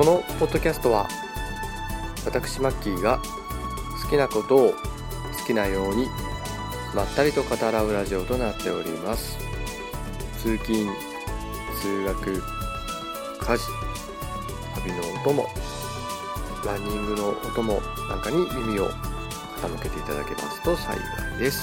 [0.00, 1.06] このポッドキャストは
[2.24, 3.20] 私マッキーが
[4.02, 4.76] 好きなことを好
[5.46, 6.06] きなように
[6.94, 9.36] まったりと語らうラジオとなっております。
[10.38, 10.90] 通勤
[11.82, 13.64] 通学家事
[14.76, 15.46] 旅の音も
[16.64, 18.88] ランニングの音もなんかに耳を
[19.60, 21.60] 傾けていただけますと幸いです。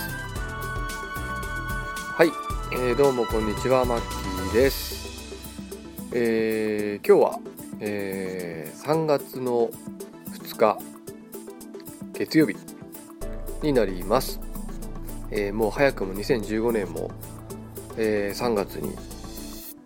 [2.16, 2.28] はい、
[2.72, 5.34] えー、どうもこんにちはマッキーです。
[6.12, 7.40] えー、今日は、
[7.80, 9.70] えー、3月の
[10.31, 10.80] 2日
[12.13, 12.55] 月曜日
[13.62, 14.40] になります、
[15.30, 17.12] えー、もう早くも2015年も、
[17.98, 18.95] えー、3月に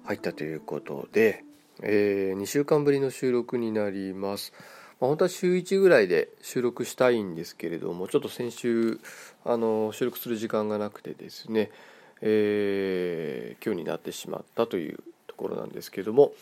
[0.06, 1.44] 入ったということで、
[1.82, 4.54] えー、2週間ぶりの収録になります。
[5.00, 9.00] まあ、本当は週1ぐらいで収録したいんですけれども、ちょっと先週、
[9.44, 11.72] あの収録する時間がなくてですね、
[12.22, 16.34] えー、今日になってしまったというところなんですけども、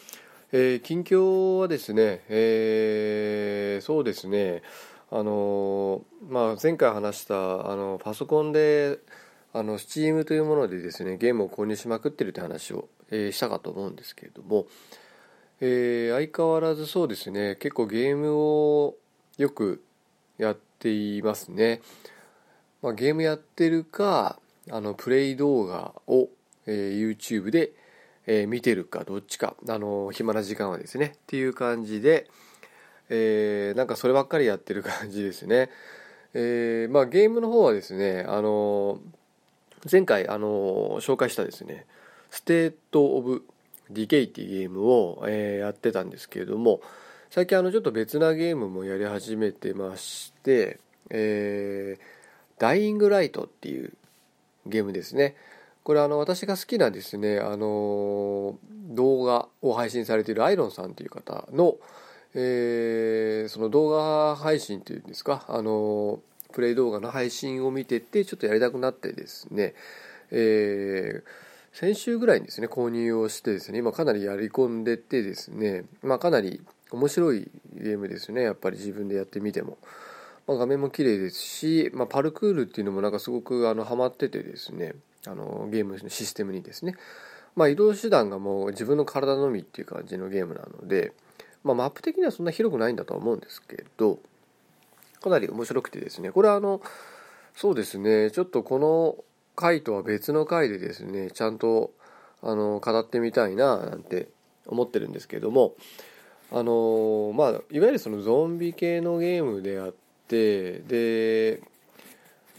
[0.51, 4.63] えー、近況はですね、えー、そうですね、
[5.11, 8.97] あのまあ、前回話したあのパソコンで
[9.53, 14.65] あの Steam というものでですねゲームを購入しまくってるって話を、えー、したかと思うんですけれども、
[15.61, 18.95] えー、相変わらずそうですね結構ゲームを
[19.37, 19.83] よく
[20.39, 21.81] やっていますね、
[22.81, 24.39] まあ、ゲームやってるか
[24.71, 26.27] あのプレイ動画を、
[26.65, 27.71] えー、YouTube で、
[28.31, 29.55] えー、見てるかどっちか。
[29.67, 31.13] あの暇な時間はですね。
[31.15, 32.29] っていう感じで、
[33.09, 35.71] えー、なんかそればっかりやってる感じですね。
[36.35, 38.99] えー、まあゲームの方はですねあの
[39.91, 41.87] 前回あの紹介したですね
[42.29, 43.43] State of
[43.89, 46.81] Decay っていうゲームを、えー、やってたんですけれども
[47.31, 53.93] 最近あのちょっと別なゲームもやり始めてましてえー、ダイイングライトっていう
[54.67, 55.35] ゲームですね。
[55.83, 58.57] これあの私が好きなですねあの
[58.89, 61.77] 動画を配信されているアイロンさんという方の、
[62.33, 66.19] えー、その動画配信というんですかあの
[66.51, 69.73] プレイ動画の配信を見ててちょっとやりたくなってですね、
[70.31, 76.61] えー、先週ぐらいにですね購入をしてですね今かなりやり込んでてですね、まあ、かなり
[76.91, 79.77] 面白いゲームですねやっぱり自分でやってみても、
[80.47, 84.95] ま、画面も綺麗ですし、まあ、パルクールっていうのもなんかすごくあのハマっててですね。
[85.25, 86.95] あのゲームのシステムにですね、
[87.55, 91.11] まあ、移動手段がもう自分の体のみっていう感じのゲームなので、
[91.63, 94.19] まあ、マップ的にはそんな広くないんだとは思うんですけど
[95.21, 96.31] かなり面白くてですね。
[96.31, 96.81] これはあの
[97.53, 98.31] そうですね。
[98.31, 99.17] ちょっとこの
[99.59, 101.91] 回とは別の回でですねちゃんと
[102.41, 104.29] あの語ってみたいななんて
[104.65, 105.73] 思ってるんですけども
[106.51, 109.93] あのまあいわゆるそのゾンビ系のゲームであっ
[110.29, 111.61] てで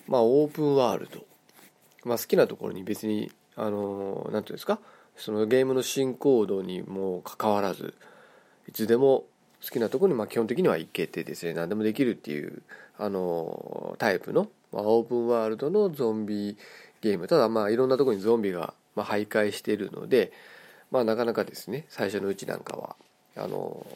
[0.07, 1.25] まあオープンワールド、
[2.05, 4.79] まあ、好きなところに別にあの何ていうんですか？
[5.17, 7.95] そのゲームの進行度にもかかわらず
[8.69, 9.25] いつでも
[9.63, 12.63] 好きなところにまあ基本的には行けてですね何でもできるっていう
[12.99, 16.57] あのタイプの、まあ、オープンワールドのゾンビ
[17.03, 17.29] ゲーム。
[17.29, 20.33] ただまあいろんなところにゾンビがまあ徘徊しているので、
[20.91, 22.97] まあ、なかなかですね最初のうちなんかは
[23.37, 23.87] あの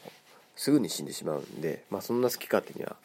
[0.55, 2.95] すぐに死んでしまうんで、まあ、そんな好き勝手には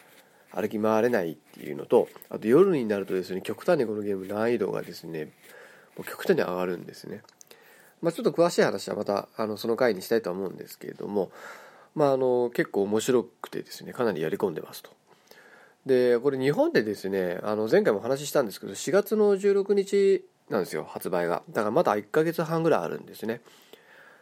[0.53, 5.27] 歩き回れないっていうのとあと夜になるとですね極端にこのゲーム難易度がですね
[5.97, 7.23] もう極端に上がるんですね。
[8.01, 11.31] まあ、ちょっと詳しい話はまたあのその回にしたいと思うんですけれども、
[11.95, 14.91] まあ、あの結構面白くてですねかなりやり込んでますと。
[15.87, 23.41] でこれ日本でですねあの前回もお話ししたんですけど4月の16日なんですよ発売がだからまだ1ヶ月半ぐらいあるんですね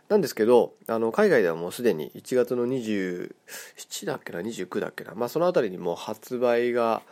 [0.09, 7.03] なんですけどあの海外ではもうすでに1月の27だっけな29だっけな、まあ、その辺りにもう発売が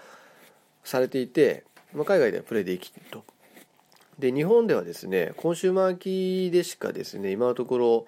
[0.83, 1.65] されていて、
[1.95, 3.25] まあ、海外ではプレイできると。
[4.19, 8.07] で日本ではですねコンシューマー機でしかですね今のところ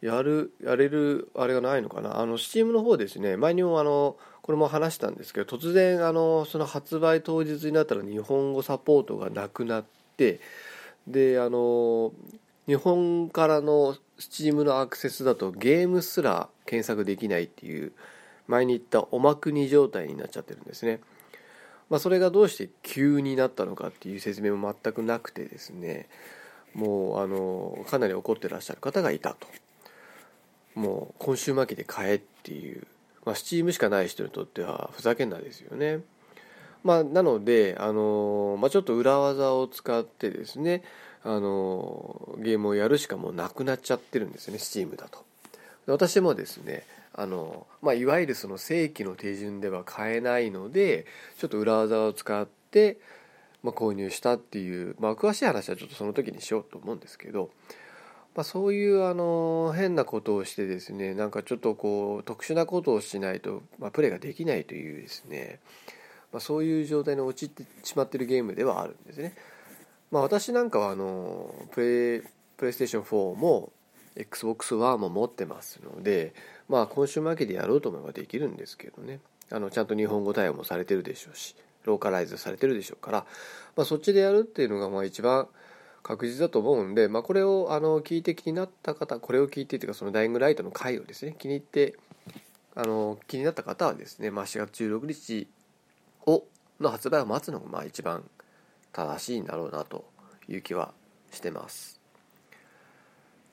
[0.00, 2.20] やるやれるあれがないのかな。
[2.20, 9.84] あの Steam の方ですね前にもあのこれも話したんですけど突然あのその発売当日になったら日本語サポートがなくなっ
[10.16, 10.40] て
[11.06, 12.12] であの
[12.66, 17.92] 日本からの Steam のアクセスだとゲームすら検索できないっていう
[18.46, 21.00] 前に言ったおまくに状態になっちゃってるんですね。
[21.90, 26.08] まあ、それがどうして急になったのかっていう説明も全くなくてですね
[26.74, 29.46] もうあのかなり怒ってらっしゃる方がいたと
[30.74, 32.86] もう今週末期で買えっていう、
[33.24, 36.00] まあ、スチームしかない人にとってはふざけんなですよね。
[36.84, 40.84] まあ、なので、あのまあ、ちょっと裏技を使ってですね、
[41.26, 45.24] あのゲームをやるしかもうなくなっちゃってるんですよね、スチームだと。
[45.86, 51.06] 私もですね、あのまあ、いわゆるその正規の手順では買えないので、
[51.38, 52.98] ちょっと裏技を使って、
[53.62, 57.50] まあ、購入したっていう、まあ、詳しい話はちょっとその時にしようと思うんですけど、
[58.36, 65.58] まあ、そういうあの変なことをしてですねなんかちょっとこう特殊なことをしないと、まあ、プレイができないというですね、
[66.32, 69.34] まあ、そういう状態に陥ってしまってるゲームではあるんですね。
[70.10, 72.22] まあ、私なんかはあのプレイ
[72.56, 73.72] プレイステーション4も
[74.16, 76.34] XBOX1 も持ってますので、
[76.68, 79.20] まあ、今週末でやろうと思えばできるんですけどね。
[79.50, 81.54] あのちゃんと日本語対応もされてるでしょうし
[81.84, 83.26] ローカライズされてるでしょうから、
[83.76, 85.46] まあ、そっちでやるっていうのがまあ一番
[86.02, 91.96] 確実だと思うんで、まあ、これをあの聞いて気になった方これを聞いてというかそのダイイングライトの回をですね気に入って
[92.74, 95.48] あの気になった方はですね、まあ、4月16日
[96.26, 96.44] を
[96.80, 98.24] の発売を待つのがまあ一番
[98.96, 100.06] 正しいんだろうなと
[100.48, 100.94] いう気は
[101.30, 102.00] してます。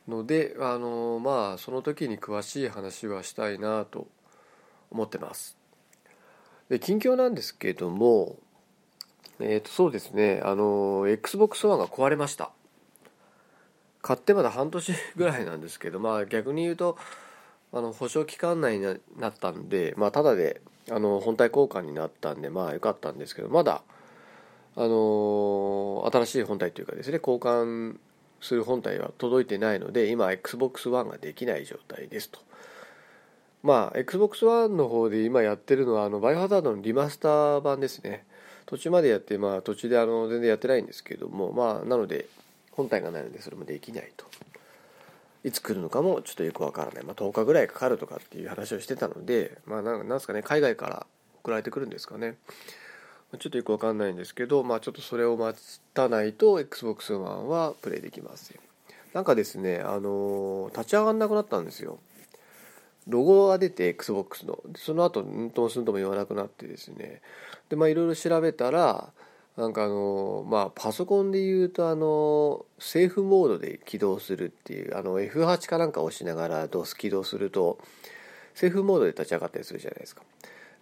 [0.08, 4.08] のであのまあその時に詳しい話はしたいなと
[4.90, 5.58] 思ってます。
[6.70, 8.38] で近況なんですけども
[9.42, 10.42] えっ、ー、とそうですね。
[10.46, 12.52] あの XBOX ONE が壊れました。
[14.02, 16.98] 買ってまだ半年ぐらいなんですけどまあ逆に言うと
[17.74, 23.82] あの保証期間内になったんでまあただであの本体交換になったんでまあ良かったんですけどまだ
[24.76, 24.88] あの
[26.12, 27.98] 新しい本体というかですね交換
[28.42, 32.40] する本体は届いてないので今 XBOX ONE ができない状態ですと。
[33.64, 38.26] まあ XBOX ONE の方で今やってるのはあのバイオハザードのリマスター版ですね。
[38.66, 42.28] 途中までやってまあ途中であの全然やってないんですけどもまあなので
[42.72, 44.26] 本体がないのでそれもできないと。
[45.46, 51.06] いつ来るのかもちょっとよくわからない、まあ、10日ぐらいかかるとかっていう話をしてたのでまあなんですかね海外から
[51.42, 52.36] 送られてくるんですかね。
[53.38, 55.60] ちょっとよくわかんないんですけどまあちょっとそれを待
[55.94, 58.60] たないと XBOX ONE はプレイできません。
[59.14, 62.00] なんかですねあの立ち上がんなくなったんですよ。
[63.08, 64.60] ロゴが出て XBOX の。
[64.78, 67.22] その後うんともすんとも言わなくなってですね。
[67.70, 69.12] でまあいろいろ調べたら
[69.58, 77.78] なんかあのまあパソコンで言うとあのセーフモードで起動するっていうあの F8 かなんか押しながら DOS 起動すると
[78.56, 80.24] セーフモードで立ち上がったりするじゃないですか。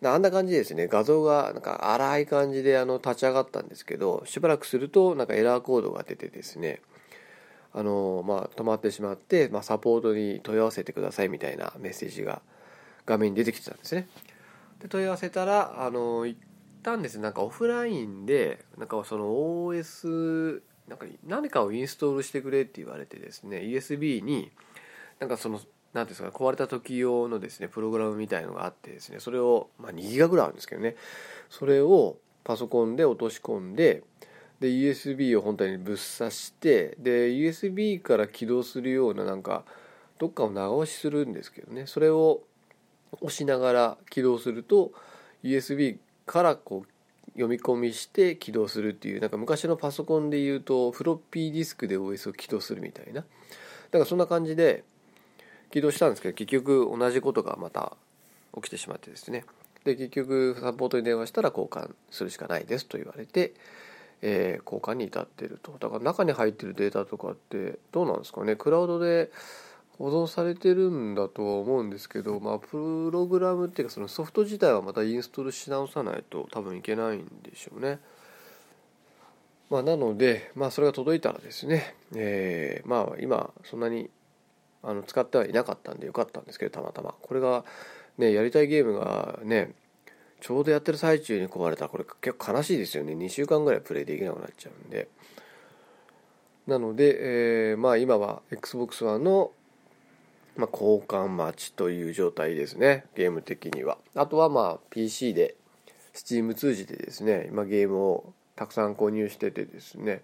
[0.04, 0.88] あんな感じですね。
[0.88, 6.82] 画像がなんか荒い感じであの立ち上がったんですけどしばらくするとなんかエラーコードが出てですね。
[7.74, 12.42] あのまあ止まってしまって、まあ、サポートに問い合わせてくださいみたいなメッセージが
[13.06, 14.08] 画面に出てきてたんですね。
[14.80, 16.38] で問い合わせたらあの一
[16.84, 17.18] 旦です。
[17.18, 24.52] ねなんかオフラインでなんかその OS なんか何かをインストールしてくれって言われてですね USB に
[25.20, 25.62] なんかその
[25.94, 30.96] 何ですか壊れた時用のですねプログラムみたいのがあってですねそれを、まあ、2ギガぐらいあるんですけどね。
[31.50, 34.04] それをパソコンで落とし込んで
[34.60, 39.64] で USB を本体にぶっ刺してで USB から起動するようななんか
[40.18, 41.88] どっかを長押しするんですけどね。
[41.88, 42.42] それを
[43.20, 44.92] 押しながら起動すると
[45.44, 46.92] USB からこう
[47.32, 53.22] 読み込みして起動するっていうなんか昔のパソコンで言うとフロッピーディスクで OS を起動するみたいな。
[53.22, 53.26] だ
[53.94, 54.84] からそんな感じで
[55.72, 57.98] 起動したんですけど結局同じことがまた
[58.56, 59.46] 起きてしまってですね。
[59.84, 63.54] で結局サポートに電話したら交換するしかないですと言われて、
[64.22, 65.76] えー、交換に至ってると。
[65.80, 68.56] だから中に入ってるデータとかってどうなんですかね。
[68.56, 69.32] クラウドで
[69.98, 78.00] 保存されてるんだとは思うんですけど、まあ、プログラムっていうかそのソフト自体はまたインストールし直さないと多分いけないんでしょうね。
[79.70, 84.10] まあ、なので、まあ、それが届いたらですね、えー、まあ今そんなに
[84.84, 87.14] あの使ってはいなかったんでよかったんですけどたまたま。
[87.22, 87.64] これが
[88.18, 89.74] ねやりたいゲームがね
[90.42, 93.14] ちょうどやってる最中に壊れたらこれ結構悲しいですよね。
[93.14, 95.08] 2週間ぐらいプレイできなくなっちゃうんで。
[96.68, 99.52] なので、えー、まあ今は XBOX ONE の、
[100.56, 103.06] まあ、交換待ちという状態ですね。
[103.16, 103.98] ゲーム的には。
[104.16, 105.56] あとはまあ PC で
[106.14, 110.24] Steam 通じてですね今ゲームをたくさん購入しててですね。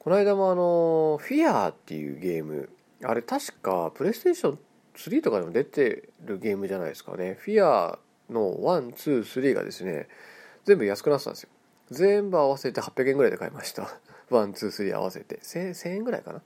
[0.00, 2.70] この間もあのフィアーっていうゲーム
[3.02, 4.58] あれ確かプレイステーション
[4.94, 7.36] 3とかでも出てるゲームじゃないですかね。
[7.40, 7.98] フィア
[8.30, 10.08] の123がですね
[10.64, 11.50] 全部安くなってたんですよ。
[11.90, 13.88] 全部合わせて800円ぐらいで買いました。
[14.30, 15.36] 123合わせて。
[15.42, 16.42] 1000, 1000円ぐらいかな。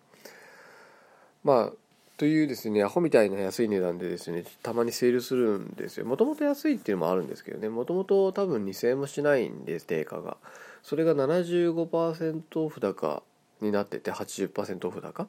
[1.44, 1.76] まあ
[2.18, 6.04] というですねアホみたいな安い値段でですねたまにセールするんですよ。
[6.04, 7.68] もともと安いっていうのもあるんですけどね。
[7.68, 10.36] もともと多分2000円もしないんで定価が。
[10.82, 13.22] それが75%オフ高
[13.60, 15.28] になってて80%オフ高。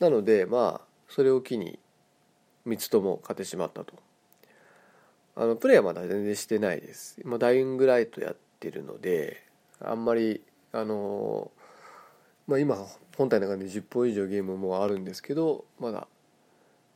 [0.00, 1.78] なのでまあそれを機に
[2.66, 3.94] 3つとも買ってしまったと。
[5.36, 7.20] あのプレイはまだ全然してないです。
[7.24, 9.42] 今ダイイングライトやってるので
[9.80, 11.50] あんまりあの
[12.46, 12.76] まあ今
[13.16, 16.06] 本体の中で10本以上ゲームもあるんですけどまだ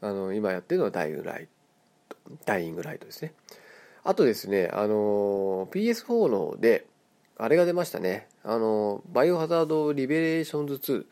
[0.00, 1.49] あの今やってるのはダイイングライ
[2.09, 3.33] トダイイングライトですね。
[4.05, 6.87] あとですねあの PS4 ので
[7.37, 8.28] あれが出ましたね。
[8.45, 11.07] あのバイオハザードリベレーションズ2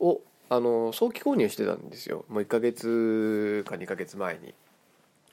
[0.00, 0.20] を
[0.50, 2.26] あの早期購入してたんですよ。
[2.28, 4.52] もう1ヶ月か2ヶ月前に。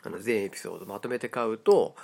[0.04, 1.96] あの全エピソードまとめて買うと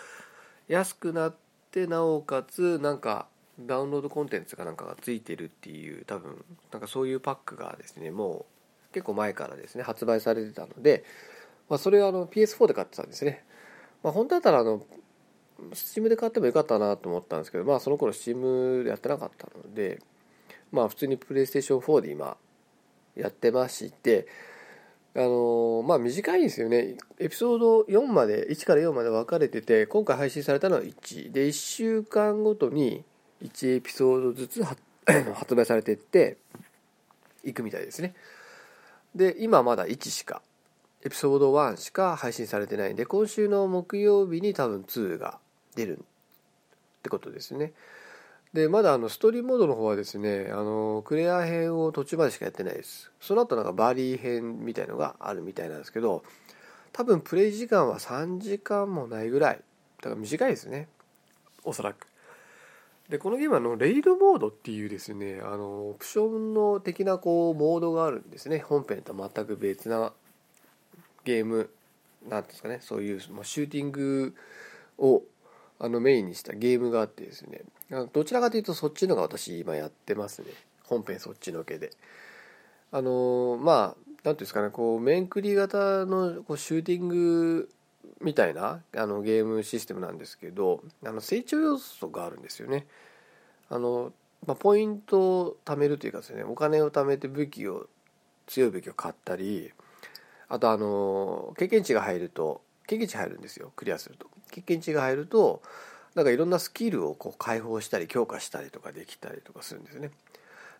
[0.67, 1.35] 安くなっ
[1.71, 3.27] てなおかつなんか
[3.59, 8.45] ダウンロードコンテンツかなんかがついてるっていう多分なんかそういうパックがですねも
[8.91, 11.05] う結構前からですね発売されてたので、
[11.69, 13.43] まあ、それはあの PS4 で買ってたんですね、
[14.03, 14.83] まあ、本当だったらあの
[15.71, 20.01] Steam で買ってもよかったなと思ったんですけどまあその頃 Steam でやってなかったので
[20.71, 22.35] まあ普通に PlayStation4 で今
[23.15, 24.27] やってまして
[25.15, 26.95] あのまあ短いんですよね。
[27.19, 33.03] エピソード4まで1から4まで分かれてて今回配信されたのは1で1週間ごとに
[33.43, 34.63] 1エピソードずつ
[35.35, 36.37] 発売されてって
[37.43, 38.15] いくみたいですね。
[39.13, 40.41] で今まだ1しか
[41.05, 45.37] エピソード1しか配信されてないんで今週の木曜日に多分2が
[45.75, 46.01] 出るっ
[47.03, 47.73] てことですね。
[48.53, 53.11] でまだあのストーリーモードの方はですねあのクレア編を途中までしかやってないです。
[53.19, 56.23] その後なんかバリー編みたいのがあるみたいなんですけど
[56.91, 59.61] 多分プレイ時間は3時間もないぐらい。
[59.97, 60.87] だから短いですね。
[61.63, 62.07] おそらく。
[63.09, 68.59] でこのゲームはのレイドモードっていうですねあのオプションの的なこうモードがあるんですね。
[68.59, 70.13] 本編と全く別な
[71.23, 71.71] ゲーム
[72.29, 72.77] なんですかね。
[72.81, 74.35] そういう、まあ、シューティング
[74.99, 75.23] を
[75.79, 77.63] あのメインにしたゲームがあってですね。
[78.11, 80.47] どちらかというとそっちのが私今やってますね。
[80.83, 81.91] 本編そっちのけで。
[82.91, 87.69] あのまあ何ていうんですかねこう面クリ型のこうシューティング
[88.21, 92.85] みたいなあのゲームシステムなんですけどあの成長要素があるんですよね。
[93.69, 94.13] あの、
[94.45, 97.87] まあ、ポイントを貯めるというかですねお金を貯めて武器を
[98.47, 99.71] 強い武器を買ったり
[100.49, 103.71] あとあの経験値が入ると経験値入るんですよ。
[103.75, 104.27] クリアすると。
[104.51, 105.61] 経験値が入ると
[106.15, 110.11] なんかいろんなスキルをこう解放したり強化したりとかできたりとかするんですね。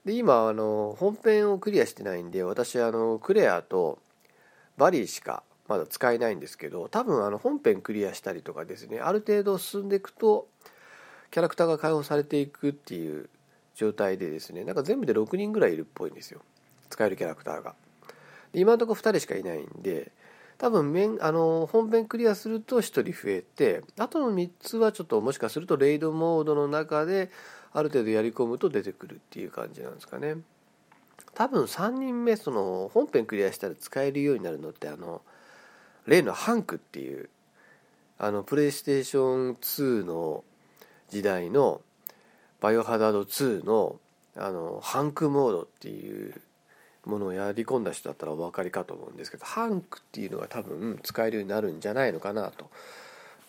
[0.05, 3.99] で今あの本編をクリアしてないんで私あのクレアと
[4.77, 10.47] バリーしかまだ使えないんですけど多分あの本編クリアしたりとかですねある程度進んでいくと
[11.31, 13.29] キャラクターが解放されていくっていう
[13.75, 16.41] 状態でですねなんか全部で6人ぐらいいるっぽいんですよ。
[16.89, 17.73] 使えるキャラクターが。
[18.53, 20.11] 今のところ2人しかいないんで
[20.63, 27.31] 多分面あの本編クリアすると1人増えてあとの3つはちょっともしかするとレイドモードの中で
[27.73, 30.37] ある程度やり込むと出てくるっていう感じなんですかね。
[31.33, 35.21] 多分3人目その本編クリアしたら使えるようになるのってあの
[36.05, 37.29] 例のハンクっていう
[38.17, 40.45] あのプレイステーション2の
[41.09, 41.81] 時代の
[42.61, 43.99] バイオハザード2の
[44.37, 46.41] あのハンクモードっていう
[47.05, 52.69] ものをやり込んだ人だったらお分かりかと思うんですけどハンクっていうのが多分使えるようになるんじゃないのかなと。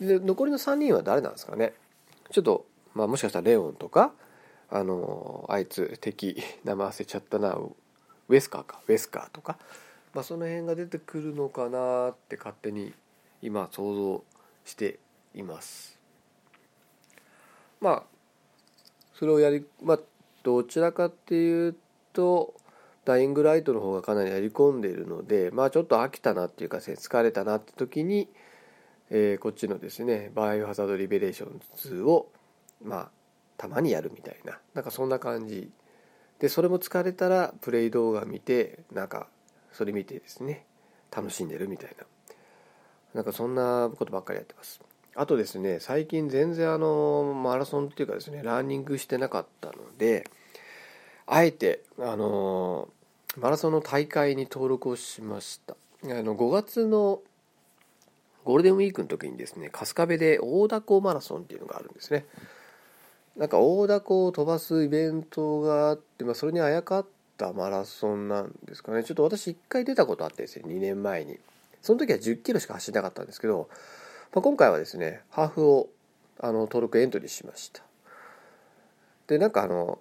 [0.01, 1.73] で残りの3人は誰なんですかね？
[2.31, 4.13] ちょっと、まあ、もしかしたらレオンとか
[4.71, 8.81] あのあいつ敵名前忘れちゃったなウェスカーか。
[8.89, 9.57] ウェスカーとか、
[10.15, 12.93] まあ、その辺が出てくるのかなって勝手に
[13.41, 14.25] 今想像
[14.65, 14.99] して
[15.35, 15.99] います。
[17.81, 18.03] まあ
[19.15, 20.01] それをやりまあ
[20.43, 21.77] どちらかっていう
[22.13, 22.55] と
[23.05, 28.29] ダイングライトの方がかなりやり込んでいるのでまあちょっと飽きたなっていうか疲れたなって時に、
[29.11, 32.31] えー、こっちのですねバイオハザードリベレーション2を
[32.83, 33.11] まあ
[33.57, 35.71] たまにやるみたいななんかそんな感じ。
[36.41, 39.29] でそれも疲れたらプレイ動画見てなんか
[39.73, 40.67] それ見てですね
[41.15, 42.05] 楽しんでるみたいな。
[43.15, 44.81] なんかそんなことばっかりやってます。
[45.17, 50.29] あとですね最近全然あのマラソンっていうかですねランニングしてなかったので
[51.27, 52.89] あえてあの
[53.37, 55.75] マラソンの大会に登録をしました。
[56.05, 57.21] あの5月の
[58.45, 62.27] ゴールデンウィークの時にですね春日部で大凧マラソンっていうのがあるんですね。
[63.37, 69.03] なんか大凧を飛ばすイベントがあって、まあ、それにあやかったマラソンなんですかね。
[69.03, 71.39] ちょっと私1回出たことあってですね2年前に。
[71.83, 73.69] その時は1 0キロしか走れなかったんですけど、
[74.33, 75.89] まあ、今回はですねハーフを
[76.39, 77.83] あの登録エントリーしました。
[79.27, 79.99] でなんかあの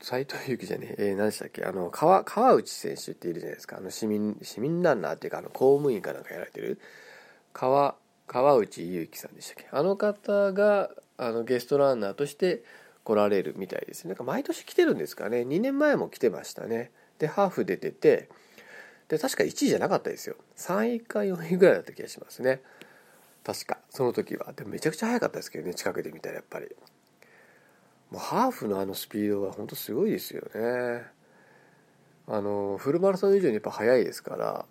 [0.00, 1.64] 斎藤佑樹じゃねえ、えー、何でしたっけ？
[1.64, 3.78] あの川川内選手っているじゃないですか。
[3.78, 6.78] あの市民市民ランナーっていうかあの公務員かなんかやられてる。
[7.52, 9.68] 川川内優樹さんでしたっけ？
[9.70, 12.62] あの方があのゲストランナーとして
[13.04, 15.42] 来られるみたいですなんか毎年来てるんですかね。
[15.42, 16.90] 2年前も来てましたね。
[17.18, 18.28] でハーフ出てて
[19.08, 20.36] で確か1位じゃなかったですよ。
[20.56, 22.60] 3位か4位ぐらいだった気がしますね。
[23.44, 24.52] 確かその時は。
[24.52, 26.66] でもめちゃくちゃ速かったですけどね近くで見たらやっぱり。
[28.18, 31.04] ハーフのあのスピードは本当すごいですよね。
[32.28, 34.66] あのフルマラソン以上にやっぱ速いですから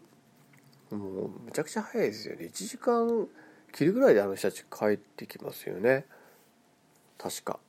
[0.92, 2.46] もうめちゃくちゃ速いですよね。
[2.46, 3.28] 1時間
[3.72, 6.06] 切るぐらいであの人たち帰ってきますよね。
[7.18, 7.60] 確か、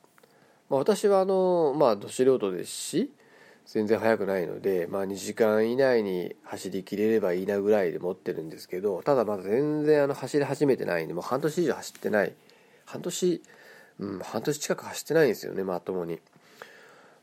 [0.68, 3.12] まあ、私はあのまあど素人ですし
[3.64, 12.34] 全然速くないので、まあ、2時間以内に走りきれればいいなぐらいで持ってるんですけどただまだ全然あの走り始めてないんでもう半年以上走ってない。
[12.84, 13.42] 半年
[13.98, 16.20] うん半年近く走ってないんですよねまともに。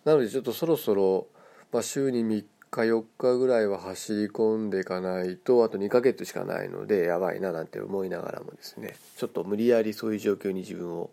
[0.06, 1.28] なのでちょっとそろそろ、
[1.72, 11.10] まあ、週に3日4日ぐらいは走り込んでいかないとあと2ヶ月しかないのでやばいななんて思いながらもですねちょっと無理やりそういう状況に自分を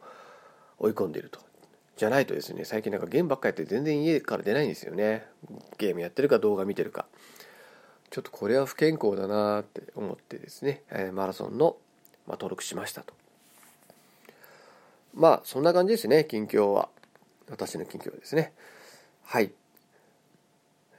[0.79, 1.41] 追い込んでいると。
[1.97, 5.27] じゃないとですね最近なんかゲームばっかやって全然家から出ないんですよね。
[5.77, 7.05] ゲームやってるか動画見てるか。
[8.11, 11.77] ちょっとこれは不健康だなって思ってですね、えマラソンの、
[12.27, 13.15] ま登録しましたと。
[15.15, 16.89] まあそんな感じですね近況は。
[17.49, 18.53] 私の近況ですね。
[19.25, 19.53] はい。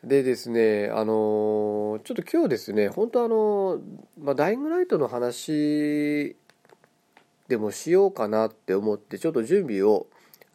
[0.03, 3.79] でですねあのちょっと今日ですね本当あの、
[4.19, 6.35] まあ、ダイイングライトの話
[7.47, 10.07] でもしようかなって思ってちょっと準備を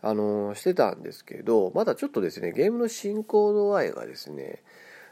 [0.02, 4.62] あのしてたんですけどまだちょっとですねゲームの進行度合いがですね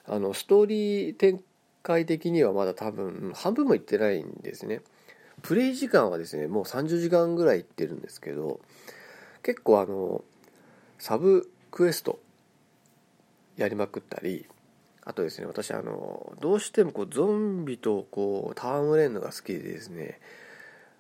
[0.07, 1.41] あのストーリー展
[1.83, 4.81] 開的にはまだ多分半分もいってないんですね。
[5.45, 8.61] プレイ時間はですねもう30時間ぐらいいってるんですけど
[9.43, 10.25] 結構あの
[10.99, 12.19] サブクエスト
[13.59, 14.47] やりまくったり
[15.05, 20.19] あとですね私あのどうしてもこうゾンビとこう戯れるのが好きでですね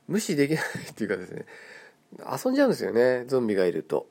[0.08, 1.46] 無視できないっていうかですね
[2.20, 4.06] 遊んじゃうんですよねゾンビがいると。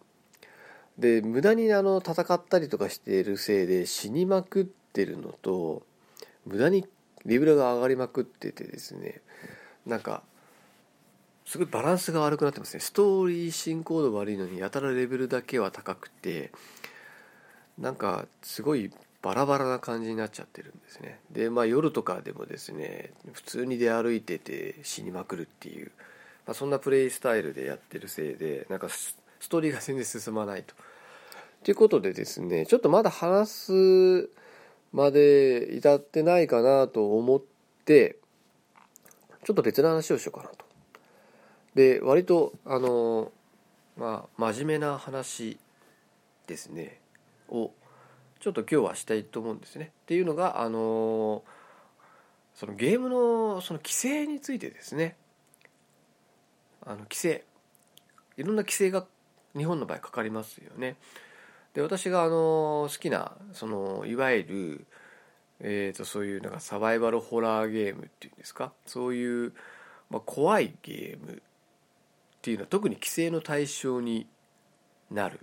[0.98, 5.84] で無駄にあの戦ったりとかしているせいで死にまくってるのと
[6.46, 6.86] 無駄に
[7.26, 9.22] レベルが上がりまくっててですね
[9.86, 10.24] なんか
[11.46, 16.52] すごいバランスが悪くなってますねストーリー進行度悪いのにやたらレベルだけは高くて
[17.78, 25.92] なんかすごいバラバラな感じになっちゃってるんですねでまあ夜とかでもですね普通に出歩いてて死にまくるっていう
[26.46, 29.18] まあ、そんなプレイスタイルでやってるせいでなんかス
[29.50, 30.76] トーリーが全然進まないと。
[31.64, 34.30] ということでですねちょっとまだ話す
[34.92, 37.42] まで至ってないかなと思っ
[37.86, 38.18] て
[39.44, 40.66] ちょっと別の話をしようかなと。
[41.76, 43.32] で割とあの
[43.98, 45.58] まあ真面目な話
[46.48, 47.00] ですね
[47.50, 47.72] を
[48.40, 49.92] ちょっと今日はしたいと思うんですね。
[50.04, 51.44] っていうのがあの
[52.56, 55.16] そのゲームのその規制についてですね。
[56.86, 57.46] あの規制
[58.36, 59.06] いろんな規制が
[59.56, 60.98] 日本の場合かかりますよね。
[61.74, 64.86] で私があの好きなそのいわゆる、
[65.64, 68.72] えー、とそういうなんかサバイバルホラーゲームっていうんですか？
[68.86, 69.54] そういう、
[70.10, 71.40] まあ、怖いゲームっ
[72.42, 74.28] ていうのは特に規制の対象に
[75.10, 75.40] なる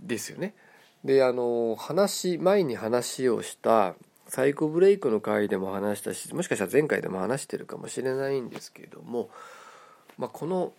[0.00, 0.54] ですよね。
[1.04, 3.94] であの話前に話をした
[4.26, 9.28] サイコブレイクの回でも話したしもしかしたら前回でも話してるかもしれないんですけども
[10.18, 10.74] まあ、この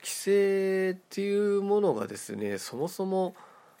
[0.00, 3.34] 規制っていうものがですねそもそも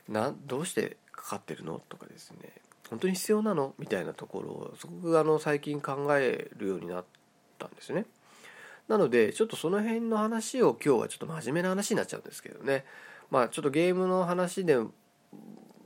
[0.08, 1.80] などうしてかかってるの？
[1.88, 2.50] とかですね
[2.90, 3.74] 本当に必要なの？
[3.78, 7.04] みたいなところをすごくあの最近考えるようになっ
[7.58, 8.06] たんですね。
[8.88, 12.84] なのでちょっとその辺の話を今日はちょっと真面目な話になっちゃうんですけどね。
[13.30, 14.76] まあちょっとゲームの話で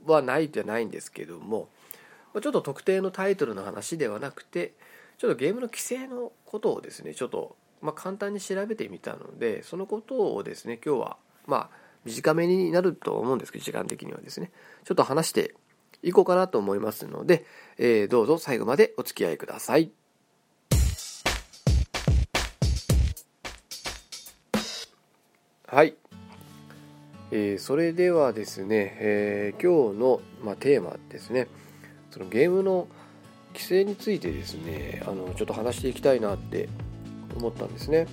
[0.05, 1.69] はないじゃないんですけども。
[2.41, 4.73] ちょっと特定のタイトルの話ではなくて
[5.19, 14.51] ちょっとゲームの規制のことをですねちょっとま、簡単に調べてみたのでそのことをですね今日はまあ短めになると思うんですけど時間的にはですね。
[14.83, 15.53] ちょっと話して
[16.03, 17.45] いこうかなと思いますので、
[17.77, 19.91] えー、どうぞ最後までお付き合いください。
[25.65, 25.95] はい、
[27.31, 31.47] えー、それではですね、えー、今日の、まあ、テーマですね
[32.11, 32.87] そのゲームの
[33.53, 36.69] 規制についてですねあのちょっと話していきたいなって
[37.35, 38.05] 思ったんですね。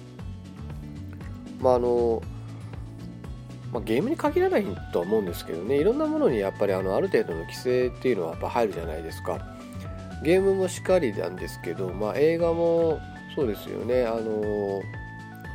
[1.61, 2.23] まああの
[3.73, 9.39] まあ、ゲームに限らないとは思うんですけどねいろんなものにやっぱりあのある程度の規制っていうのはやっぱ入るじゃないですか。
[10.23, 13.01] ゲームもしっかりなんですけど、まあ、映画も
[13.35, 14.05] そうですよね。
[14.07, 14.83] あの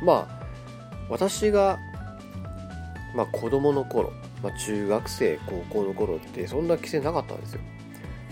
[0.02, 0.46] まあ
[1.08, 1.78] 私が、
[3.14, 7.60] まあ、子供の頃、まあ、中学生高校の頃ってそんな規制なかったんですよ。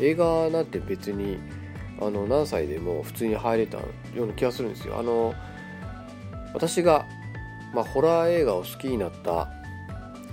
[0.00, 1.38] 映画なんて別に
[2.00, 3.84] あの何歳でも普通に入れたよ
[4.24, 4.98] うな気がするんですよ。
[4.98, 5.34] あの
[6.52, 7.06] 私が、
[7.72, 9.48] まあ、ホラー映画を好きになった、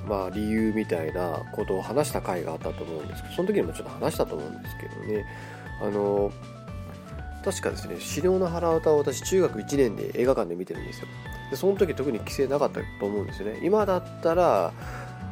[0.08, 5.26] まあ、理由みたいなことを話した回があったと思うんですけどその時にもちょっと話したと思うんですけどね。
[5.82, 6.32] あの
[7.44, 11.08] 確かですね「資料の腹歌」を私中学1年で映画館で見てるんですよ。
[11.50, 13.60] でその時特に規制なかったと思うんですよね。
[13.64, 14.74] 今だったら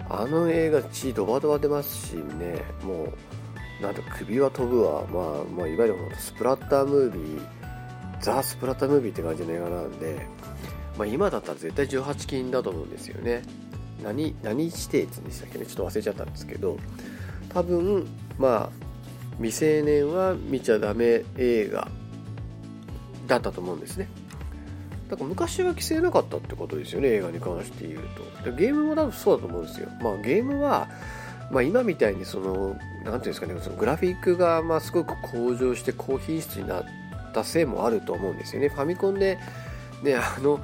[0.09, 7.41] あの映画血ドバドバ出ますしねもうなんと首は飛ぶわ、まあ、まあ、いわゆるスプラッタームービー
[8.19, 10.27] ザ・スプラッタームービーって感じの映画なんで、
[10.97, 13.43] まあ、今だったら絶対18禁だと思うんですよね。
[14.03, 16.77] 何何指定でしたっけねちょっと忘れちゃったんですけど
[17.49, 18.07] 多分
[18.37, 18.69] まあ
[19.37, 21.87] 未成年は見ちゃダメ映画
[23.27, 24.09] だったと思うんですね。
[25.09, 27.99] だから昔は規制なかったってことですよね映画に関して言う
[28.43, 28.51] と。
[28.51, 29.89] でゲームも多分そうだと思うんですよ。
[30.01, 30.87] まあゲームは
[31.51, 36.85] まあ、今みたいにその何ていうんですかねそのグラフィックがまあすごく向上して高品質になっ
[37.33, 38.69] たせいもあると思うんですよね。
[38.69, 39.39] ファミコンで
[40.03, 40.59] ねあの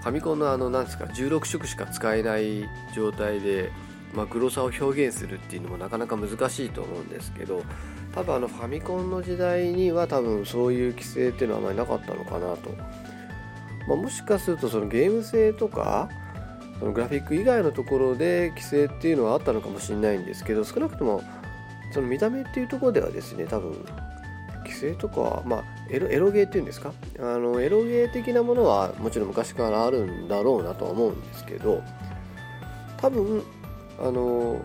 [0.00, 3.72] ファミコンのあのなんですか16色しか使えない状態で、
[4.14, 7.62] まあ、グロさを表現するっていうのもなかなか難しいと思うんですけど
[8.14, 12.70] 多分あのファミコンの時代には多分そういう規制っていうのはあまりなかったのかなと、
[13.88, 16.08] まあ、もしかするとそのゲーム性とか
[16.78, 21.22] そのグラフィック以外のところで規制っていうのはあったのかもしれないんですけど少なくとも
[21.92, 23.84] その見た目っていうところではですね多分
[24.58, 26.92] 規制とかは、まあ、エロエロゲーっていうんですか？
[27.18, 31.82] あのエロゲー的なものはもちろん昔からあるんだろうなとは思うんですけど
[32.98, 33.42] 多分
[33.98, 34.60] あの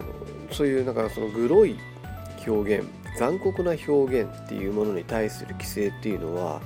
[0.51, 1.77] そういうなんかそのグロい
[2.45, 6.61] 表現残酷な表現っていうものに対する規制っていうのは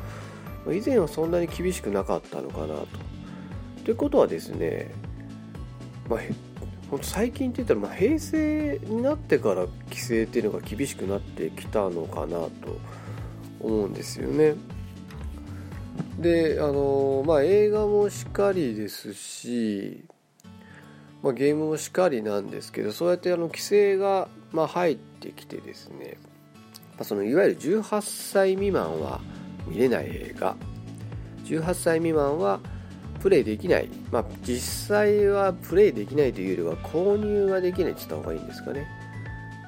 [0.68, 2.88] 以前はそんなに厳しくなかったのかなと。
[3.86, 4.92] ということはですね
[6.10, 6.20] まあ、
[6.90, 12.50] 本当最近って言ったら、まあ、平成になってから規制っていうのが厳しくなってきたのかなと
[13.68, 14.56] 思うんですよね。
[16.20, 20.04] であのまあ映画もしっかりですし、
[21.22, 26.18] まあ、ゲームもしっかりなんですけどそうやってあの規制が、まあ、入ってきてですね、
[26.98, 28.02] ま、そのいわゆる18
[28.32, 29.22] 歳未満は
[29.68, 30.56] 見れない映画。
[31.46, 32.60] 18歳未満は
[33.22, 38.88] プレイできない、まあ、実際はプレイできないというよりは購入ができないって言った方がいいんですかね、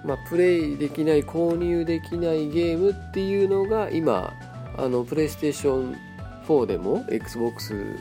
[0.06, 4.34] まあ、プレイできない購入できないゲームっていうのが今
[4.78, 5.98] あのプレイステーション
[6.48, 7.98] 4でも XBOX4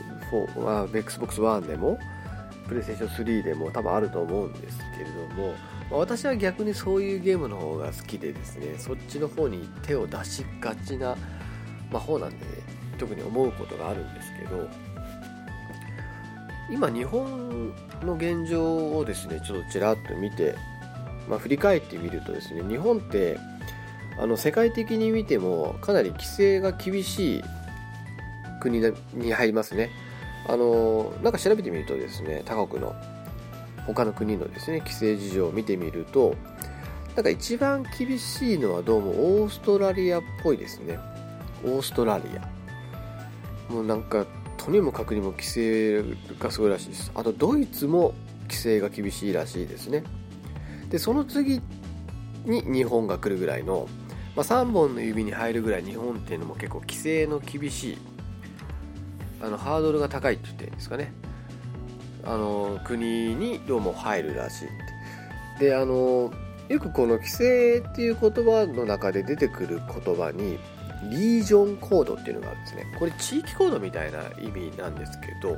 [0.65, 1.99] あ XBOX1 でも
[2.67, 5.53] プレイステーション3でも多分あると思うんですけれども、
[5.89, 11.17] まあ、私は逆にそういうゲームの方が好きでですねそっちの方に手を出しがちな、
[11.91, 12.41] まあ、方なんで、ね、
[12.97, 14.69] 特に思うことがあるんですけど
[16.71, 20.55] 今日本の現状をですねちょっとちらっと見て、
[21.29, 23.37] まあ、振り返ってみるとですね日本って
[24.19, 27.43] あの世界的に見てもかなり規制が厳しい
[28.59, 28.81] 国
[29.13, 29.89] に入りますね。
[30.47, 32.95] あのなんか調べてみるとですね他国の
[33.85, 36.35] 他の国のですね規制事情を見てみると
[37.15, 40.99] なんか一番厳しいのはどうもオーストラリアっぽいですね。
[41.63, 43.71] オーストラリア。
[43.71, 44.25] もうなんか
[44.57, 46.03] とにもかくにも規制
[46.39, 47.11] がすごいらしいです。
[47.15, 48.13] あとドイツも
[48.43, 50.03] 規制が厳しいらしいですね。
[50.89, 51.61] でその次
[52.45, 53.87] に日本が来るぐらいの、
[54.35, 57.97] まあ、3本の指に入るぐらい日本っていうのも結構規制の厳しい
[59.41, 61.13] あのハードルが高いって言っていいんですかね。
[62.25, 64.69] あの国にどうも入るらしいっ
[65.59, 65.65] て。
[65.67, 66.31] であの
[66.67, 70.59] よくこの規制っていう言葉の中で出てくる言葉に
[71.11, 72.85] リージョンコードっていうのがあるんですね。
[72.99, 75.57] これ地域コードみたいな意味なんですけど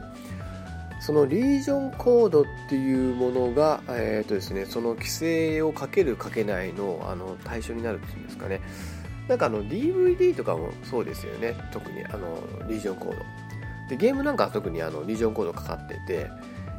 [1.02, 8.62] そのリージョンコードっていうものが、えーとですね、その規制をかけるかけないのあの対象になるっていうんですかね。
[9.28, 11.56] なんかあの DVD とかもそうですよね。
[11.72, 12.38] 特にあの
[12.68, 13.26] リージョンコード。
[13.90, 16.30] でゲームなんかは特にあのリージョンコードかかってて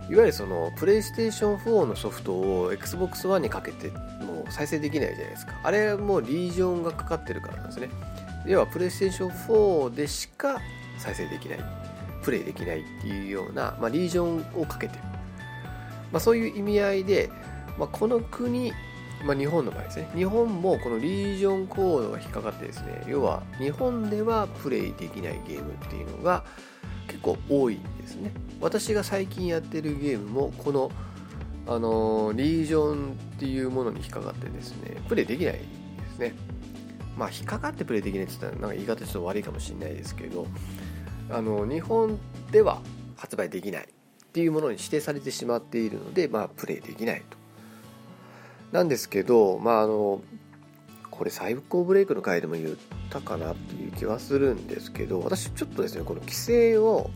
[0.09, 3.89] いわゆるそのプレイステーション4のソフトを XBOX One にかけて
[4.25, 5.61] もう再生できないじゃないですか。
[5.65, 7.91] あれもリージョンがかかってるからなんですね。
[8.47, 10.61] 要はプレイステーション4でしか
[10.99, 11.92] 再生できない。
[12.23, 15.03] プレイできないっていうような、まあ、リージョンをかけてる、
[16.13, 17.31] まあ、そういう意味合いで、
[17.79, 18.73] まあ、この国、
[19.25, 20.11] まあ、日本の場合ですね。
[20.15, 26.45] 日本もこのリージョンコードが引っかかってですね要は日本ではプレイできないゲームっていうのが
[27.07, 28.33] 結構多いんですね。
[28.61, 30.91] 私が最近やってるゲームもこの
[31.67, 35.61] あのリージョンっていうものに引っかかってですねプレイできないで
[36.15, 36.35] すね。
[37.17, 40.47] まあ引っかかってプレイできないって言ったらなんか言い方ちょっと悪いかもしれないですけど
[41.33, 42.19] あの日本
[42.51, 42.81] では
[43.17, 43.87] 発売できないっ
[44.33, 47.37] ていうものに指定されてしまっているので、まあ、プレイできないと。
[48.73, 50.23] なんですけど、まあ、あの
[51.11, 52.77] これ最高ブレイクの回でも言っ
[53.11, 57.11] たかなっていう気はするんですけど私ちょっとですねこの規制を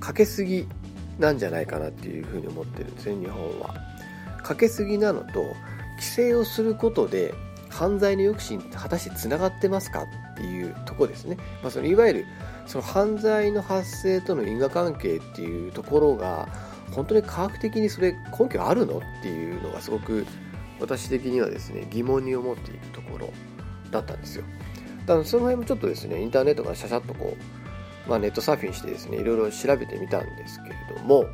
[0.00, 0.68] かけすぎ
[1.18, 3.74] なんじゃないかなっていうふうに思ってるんですね日本は。
[4.42, 5.42] かけすぎなのと
[5.94, 7.32] 規制をすることで
[7.70, 12.26] 犯罪の抑止に果たしてつながってますかっていうとこですね、まあ、そのいわゆる
[12.72, 16.48] その犯罪の発生との因果関係っていうところが
[16.92, 20.26] 本当に科学的にそれ根拠あるのっていうのがすごく
[20.80, 23.30] 私的にはですね疑問に思っているところ
[23.90, 24.44] だったんですよ。
[25.04, 27.36] だからその辺もちょっとですねインターネットからシャシャッとこ
[28.06, 31.26] う、まあ、ネットサーフィンしてですねいろいろ調べてみたんですけれども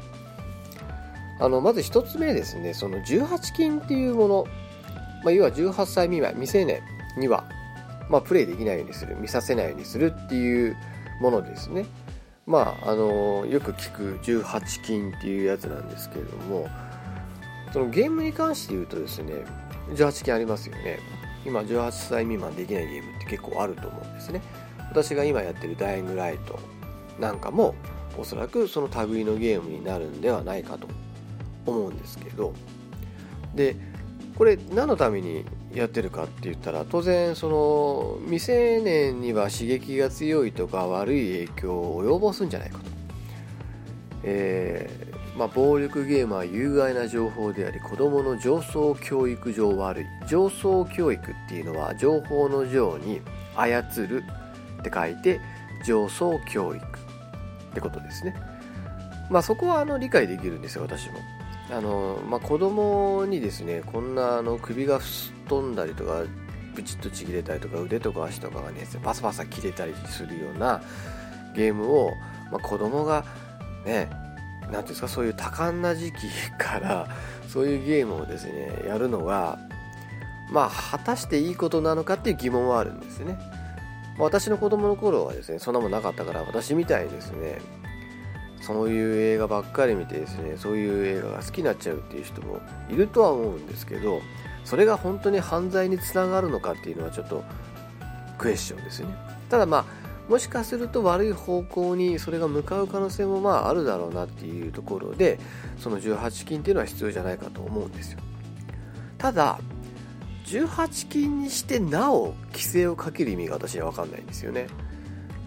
[1.39, 6.83] あのまず1つ目ですねその18金っていうものまあ、まあ、要は18歳未満未成年
[7.17, 7.45] には、
[8.11, 10.77] まあ、プレイできないようにする見させないようにするっていう
[11.21, 11.87] ものですね。
[12.47, 16.67] まああのよく聞く18禁っていうやつなんですけれども
[17.73, 19.45] そのゲームに関して言うとですね
[19.91, 20.99] 18禁ありますよね。
[21.45, 24.43] 今18歳未満できないゲームって結構あると思うんですね。
[24.91, 26.59] 私が今やってるダイイングライト
[27.21, 27.75] なんかも
[28.19, 30.89] おそらくその類のゲームになるんではないかと
[31.67, 32.55] 思うんですけど。
[33.55, 33.77] で
[34.37, 42.85] これ何のためにやってるかって言ったら当然その未成年には刺激が強いとか悪い影響を及ぼすんじゃないかと、
[44.23, 50.07] えー、まあ、暴力ゲームは有害な情報であり子どもの上層教育上悪い。
[50.27, 53.21] 上層教育っていうのは情報の上に
[53.55, 54.25] 操る
[54.81, 55.41] って書いて
[55.85, 58.35] 上層教育ってことですね。
[59.31, 61.19] まあそこはあの理解できるんですよ私も。
[61.71, 66.23] あの、まあ、子供にですねこんなあの首が吹っ飛んだりとか
[66.75, 70.81] ブチッとちぎれたりとか腕とか足とかがねパサパサ切れたりするような
[71.55, 72.13] ゲームを、
[72.53, 73.25] まあ、子供が
[73.85, 74.09] ね
[74.63, 76.29] 何ていうんですかそういう多感な時期
[76.59, 77.09] から
[77.49, 79.59] そういうゲームをですねやるのが
[80.51, 83.39] まあ果たしていいことなのかっていう疑問はあるんですね、
[84.17, 87.59] まあ、私の子供の頃はですねそんなもんなかったから私みたいにですね
[88.61, 94.21] そういう映画ばっかり見てですねそういう映画が好きになっちゃうっていう人もいるとは思うんですけど
[94.65, 97.45] それが本当に犯罪につながるのかっていうのはちょっと
[98.37, 99.17] クエスチョンですよね。
[99.49, 99.85] ただまあ
[100.29, 105.39] もしかすると悪い方向にそれが向かう可能性もまああるだろうなっていうところで
[105.79, 108.21] その18金っていうのは必要じゃないかと思うんですよ。
[109.17, 109.59] ただ
[110.45, 114.67] 18金にしてなお規制をかける意味が私には分かんないんですよね。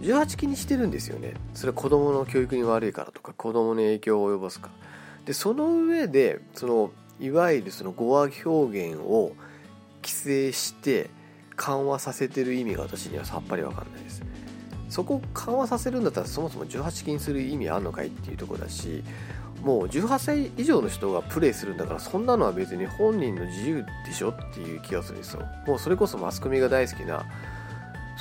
[0.01, 1.33] 18期にしてるんですよね。
[1.53, 4.69] それは子供の教育に悪いからとか子供に影響を及ぼすか。
[5.25, 9.33] でその上でそのいわゆるその語話表現を
[10.01, 11.09] 規制して
[11.55, 14.23] 緩和させてる意味が私にはさっぱり分かんないです。
[14.89, 19.03] そこを緩和させるんだったらそもそも18禁する意味あんのかいっていうところだし
[19.63, 25.43] もう18歳以上の人がプレイするんだからそんなのは別に本人の自由でしょっていう気がするんですよ。
[25.65, 27.25] もうそれこそマスコミが大好きな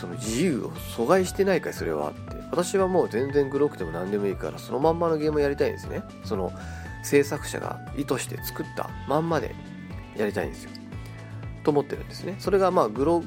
[0.00, 2.40] その自由を阻害してないかいそれはって。
[2.50, 6.02] 私はもう全然グロくても何でもいいからそのまんまのゲームをやりたいんですね。
[6.24, 6.52] その
[7.02, 9.54] 制作者が意図して作ったまんまで
[10.16, 10.70] やりたいんですよ。
[11.64, 12.36] と思ってるんですね。
[12.38, 13.22] それがまあグロ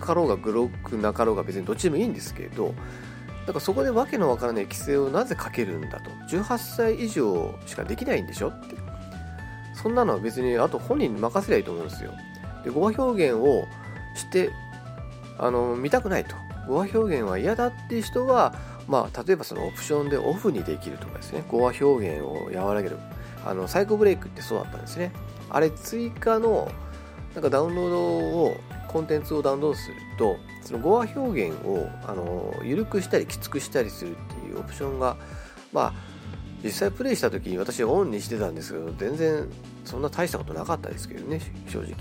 [0.00, 2.74] かろうがグロくなかろうが別にどっちでもいいんですけど
[3.46, 6.10] だからそこでわけのわからない規制をなぜかけるんだと。
[6.36, 8.74] 18歳以上しかできないんでしょって。
[9.74, 12.12] そんなのは別にあと本人に任せりゃいいと思うんですよ。
[12.64, 13.68] で語表現を
[14.16, 14.50] して
[15.38, 16.34] あの見たくないと。
[16.66, 18.54] 語話表現は嫌だっていう人は、
[18.88, 21.44] まあ、例えばそのオプションでオフにできるとかですね。
[21.48, 22.98] 語話表現を和らげる。
[23.44, 25.12] あのサイコブレイクってそうだったんですね。
[25.50, 26.70] あれ追加の
[27.34, 28.56] なんかダウンロードを
[28.88, 35.16] コンテンツをダウンロードするとその語話表現をあの緩くしたりきつくしたりするっていうオプションが
[35.72, 35.94] まあ
[36.64, 39.48] 実際プレイした時に私オンにしてたんですけど全然
[39.84, 41.94] そんな大したことなかったですけどね正直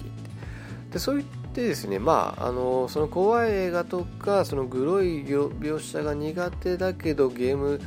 [0.91, 7.79] でそういってですねまああのその怖い映画とかそのグロい描写が苦手だけどゲーム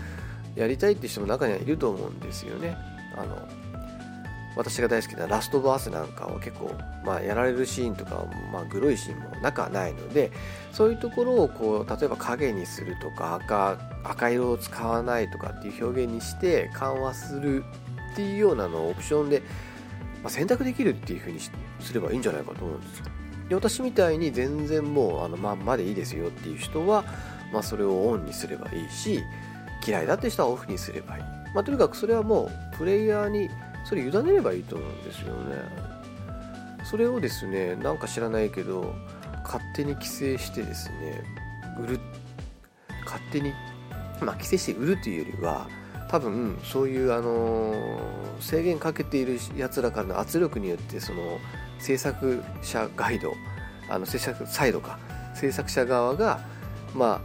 [0.57, 2.76] やりたいって人も中にはいると思うんですよね。
[3.16, 3.37] あの
[4.57, 10.33] 私が大好きなラストバースなんかは結構、まあ、やられるシーンとか、まあ、グロいシーンも中はないので
[10.72, 17.62] そういうところをこう例えば影にするとか赤赤色を使わないとかっていう表現にして緩和する
[18.14, 19.42] っていうようなのをオプションで
[20.22, 21.50] まあ、選択できるっていう風にす
[21.92, 23.07] ればいいんじゃないかと思うんですよ。
[23.49, 27.05] で私みたいに全然もうあのまんまでいいですよっていう人は、
[27.53, 29.23] まあ、それをオンにすればいいし
[29.87, 31.23] 嫌いだって人はオフにすればいい、
[31.55, 33.49] まあ、とにかくそれはもうプレイヤーに
[33.85, 35.89] それ委ねればいいと思うんですよね。
[36.85, 38.95] それをですねなんか知らないけど
[39.45, 41.23] 勝手に規制してですね
[41.79, 42.01] 売る
[43.05, 43.53] 勝手に
[44.21, 45.69] まあ規制して売るというよりは
[46.09, 48.01] 多分そういうあの
[48.41, 51.39] 制限かけているやつらからの圧力によってその
[51.79, 53.35] 制作者ガイド
[53.88, 54.99] あの制作サイドか。
[55.38, 56.41] 制作者側が
[56.95, 57.21] ま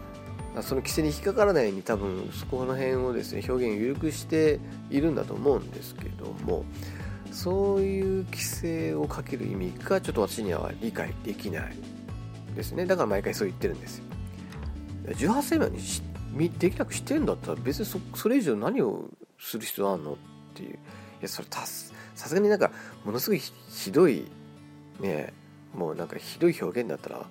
[0.56, 4.60] あその規制に引っかからないように多分そこの辺をですね表現を緩くして
[4.92, 6.64] いるんだと思うんですけども
[7.32, 11.76] そういう規制をかける意味がちょっと私には理解できない
[12.56, 12.86] ですね。
[12.86, 14.04] だから毎回そう言ってるんですよ。
[15.08, 15.72] 18歳まで
[16.38, 20.16] にできなくしてんだったら別にそそれ以上何をする必要あんのっ
[20.54, 20.74] ていう。
[20.74, 20.76] い
[21.22, 21.94] やそれさす
[22.36, 22.70] がになんか
[23.06, 24.26] ものすごいひどい
[25.00, 25.34] ね
[25.76, 27.26] もうなんかひどい表現だったら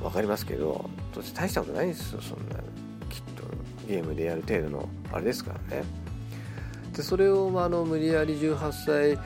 [0.00, 0.88] 分かりますけど
[1.34, 2.56] 大したことないんですよそんな
[3.08, 3.42] きっと
[3.86, 5.84] ゲームでやる程度のあれですからね。
[6.96, 9.18] でそれを、まあ、あの無理やり18歳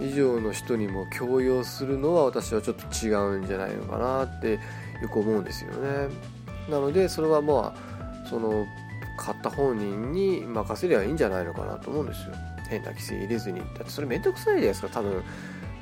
[0.00, 4.58] 以上の人にも強要するのは私はちょっと違うんじゃないのかなって
[5.00, 6.08] よく思うんですよね。
[6.68, 8.66] なのでそれはまあその
[9.16, 12.34] 買った本人に任せりゃいいんじゃないのかなと思うんですよ。
[12.68, 13.60] 変な規制入れずに。
[13.60, 15.22] だってそれめんどくさいじゃないですか多分。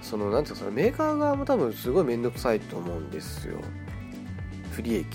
[0.02, 3.60] そのなんていうかそのメーカー側も多分すごいめんどくさいと思うんですよ。
[4.72, 5.06] 不利益。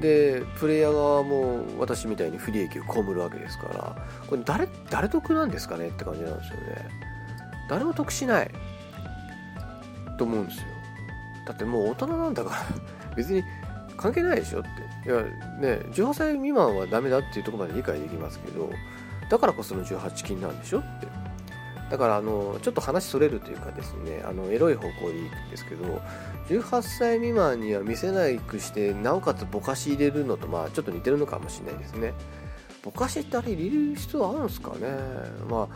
[0.00, 4.06] でプレイヤー側も私みたいに不利益を被るわけですから。
[4.28, 6.88] これ誰誰得なんですかねって感じなんですよね。
[7.68, 8.50] 誰も得しない。
[10.16, 10.64] と思うんですよ。
[11.46, 12.56] だってもう大人なんだから。
[13.16, 13.42] 別に
[13.96, 15.08] 関係ないでしょって。
[15.08, 15.22] いや
[15.58, 18.70] ね18歳未満はダメだっていうところまで理解できますけど。
[19.28, 21.19] だからこその18禁なんでしょって。
[21.90, 26.00] だからあのちょっと話それるというかですねあのエロい方向でいいんですけど
[26.48, 32.14] 18歳未満には見せないくしてなおかつぼかし入れるのとまあちょっと似てるのかもしれないですね。
[32.82, 34.86] ぼかしってあれ入れる必要あるんですかね？
[35.50, 35.68] まあ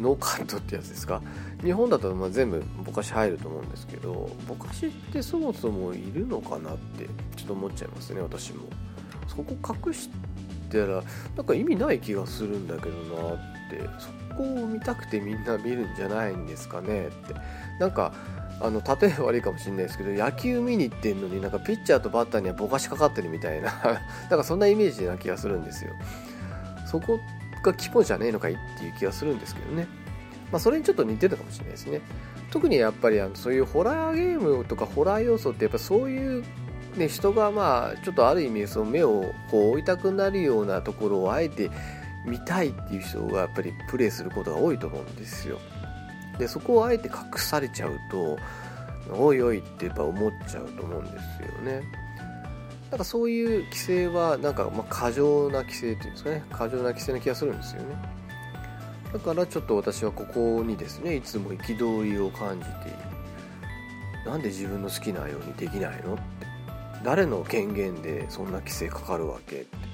[0.00, 1.22] ノーカットってやつですか？
[1.62, 7.06] 日本だとま全部ぼかし入ると思うんですけどぼかしってそもそもいるのかなって
[7.36, 8.64] ちょっと思っちゃいますね私も。
[9.28, 9.56] そこ
[9.86, 10.10] 隠し
[10.70, 11.02] たら
[11.36, 13.36] なんか意味ない気がするんだけどなっ
[13.70, 14.25] て。
[14.36, 17.34] そこを見たくてみんな見るんじゃないんですかねって。
[17.78, 18.12] なんか
[18.60, 23.72] あの例え悪いかもしれないですけど野球見に行ってんのになんかピッチャーとバッターにはぼかしかかってるみたいな。
[24.30, 25.92] なんかそんなイメージな気がするんですよ。
[26.86, 27.18] そこ
[27.62, 29.86] が肝じゃねえのかいっていう気がするんですけどね。
[30.52, 32.00] まあそれにちょっと似てるかもしれないですね。
[32.50, 36.44] 特にやっぱりあのそういうホラーゲームとかホラー要素ってやっぱそういう
[36.96, 41.70] ね、人がまあちょっとある意味その目をこう置いたくなるようなところをあえて
[42.26, 45.58] 見たいっていう人がやっぱりプレイすることが多いと思うんですよ。
[46.38, 48.38] でそこをあえて隠されちゃうと
[49.14, 51.18] おいおいってやっぱ思っちゃうと思うんですよ
[51.62, 51.82] ね。
[52.90, 56.44] なんかそういう規制はなんかまあ過剰な規制っていうんですかね。
[56.50, 57.96] 過剰な規制な気がするんですよね。
[59.12, 64.30] だからちょっと私はここにですねいつも憤りを感じている。
[64.30, 66.22] なんで自分の好きなようにできないのって。
[67.04, 69.85] 誰の権限でそんな規制かかるわけって。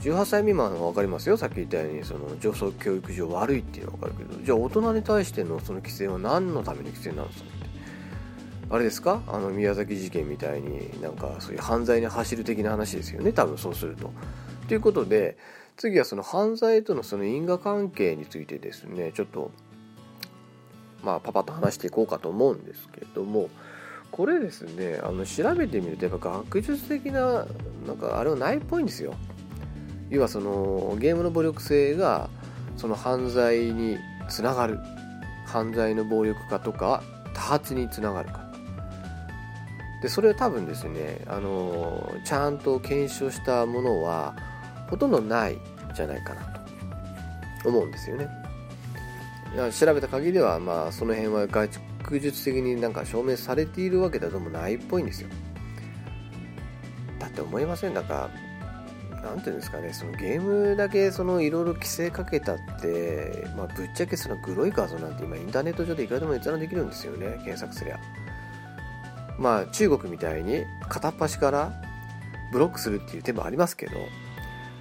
[0.00, 1.36] 18歳未満は分かりますよ。
[1.36, 4.42] さっき言ったようにその上層教育上悪いっていうのは分かるけど。
[4.42, 7.70] じゃあ大人に対してのその規制は何のための規制なんですかって。
[8.70, 9.22] あれですか？
[9.26, 13.32] あの宮崎事件みたいになんかそういう犯罪に走る的な話ですよね。
[13.32, 14.10] 多分そうすると。
[14.68, 15.36] ということで
[15.76, 19.12] 次はその犯罪とのその因果関係についてですね。
[19.12, 19.50] ちょっと
[21.02, 23.50] まあパパと話していこうかと思うんですけども。
[24.10, 27.46] これですねあの調べてみるとやっぱ学術的な
[27.86, 29.14] なんかあれはないっぽいんですよ。
[30.10, 32.28] 要はそのゲームの暴力性が
[32.76, 33.96] その犯罪に
[34.28, 34.78] つながる。
[35.46, 37.02] 犯罪の暴力化とか
[37.34, 38.48] 多発につながるか。
[40.00, 44.36] でそれは多分ですねあのちゃんと検証したものは
[44.88, 45.58] ほとんどない
[45.94, 46.42] じゃないかな
[47.62, 48.28] と思うんですよね。
[49.72, 55.28] 調べた限りではまあその辺は学術的になんか証明されているわけだともないっぽいんですよ。
[57.18, 57.94] だって思いません？
[57.94, 58.30] だから
[59.22, 68.00] 何ていうんですかねそのゲームだけいろいろ規制かけたって、まあ、ぶっちゃけそのグロい画像なんて今インターネット上でいくらでも閲覧できるんですよね検索すりゃ。
[69.38, 71.72] まあ中国みたいに片っ端から
[72.52, 73.92] ブロックするっていう手もありますけど、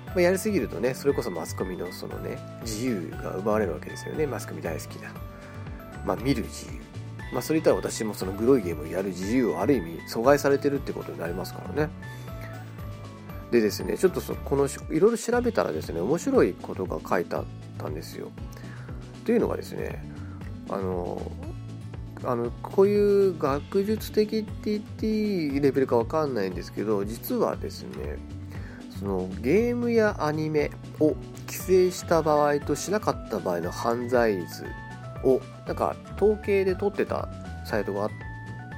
[0.07, 4.27] まあ、やりすぎるとねそれこそマスコミのそのね自由が奪われるわけですよね。
[4.27, 5.09] マスコミ大好きだ。
[6.05, 6.79] まあ見る自由。
[7.31, 11.91] まあそれ言ったら私もそのグロいゲームをやる自由をある意味阻害されてるってことになりますからね。
[13.51, 17.43] でですねちょっとそこのいろいろ調べたらですね面白いことが書いてあっ
[17.77, 18.29] たんですよ。
[19.25, 20.03] というのがですね
[20.69, 21.31] あの
[22.23, 28.17] あのこういう学術的って言っていいレベルか分かんないんですけど実はですね
[28.99, 31.15] そのゲームやアニメを
[31.47, 34.65] 規制した場合としなかった場合の犯罪率
[35.23, 37.29] をなんか統計で取ってた
[37.65, 38.09] サイトがあっ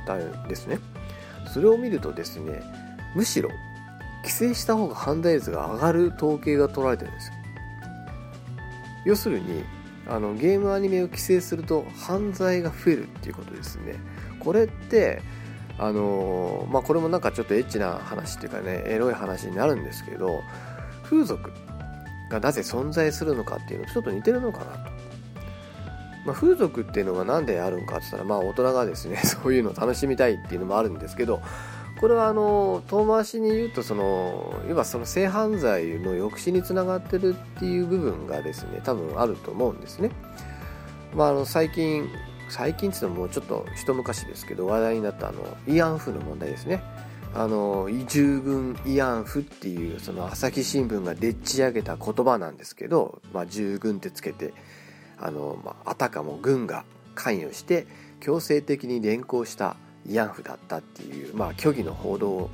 [0.05, 0.79] たんですね
[1.51, 2.61] それを見るとですね
[3.15, 3.49] むしろ
[4.23, 7.33] 規制した方が犯罪率が上がる統計が取られてるんですよ。
[9.05, 9.63] 要するに
[10.07, 13.95] あのゲームアニメを規制すると犯罪が増えるっていうことですね。
[14.39, 15.21] これって
[15.77, 20.41] あのまあこれもなんかちょっとエッチな話っていうかねエロい話になるんですけど
[21.03, 21.51] 風俗
[22.29, 24.91] がなぜ存在するのかっていうのとちょっと似てるのかなと。
[26.25, 31.41] まあ、風俗っていうのが何であるのかって言ったら、まあ、大人がですね そういうのを楽しみたいっていうのもあるんですけど
[32.01, 40.09] これはあの遠回しに言うとその今その性犯罪の抑止につながってるっていう部分がですね多分あると思うんですね。
[41.15, 42.09] まあ、あの最近
[42.49, 46.81] 最近っていうのもうちょっと一昔ですけど話題になったあの慰安婦の問題ですね。
[47.33, 54.53] あの従軍慰安婦っていうその朝日新聞がでっち上げた言葉なんですけど、まあ、従軍ってつけて
[55.17, 56.83] あの、まあ、あたかも軍が
[57.15, 57.85] 関与して
[58.19, 59.77] 強制的に連行した
[60.07, 62.49] 慰安婦だったっていう、まあ、虚偽の報道を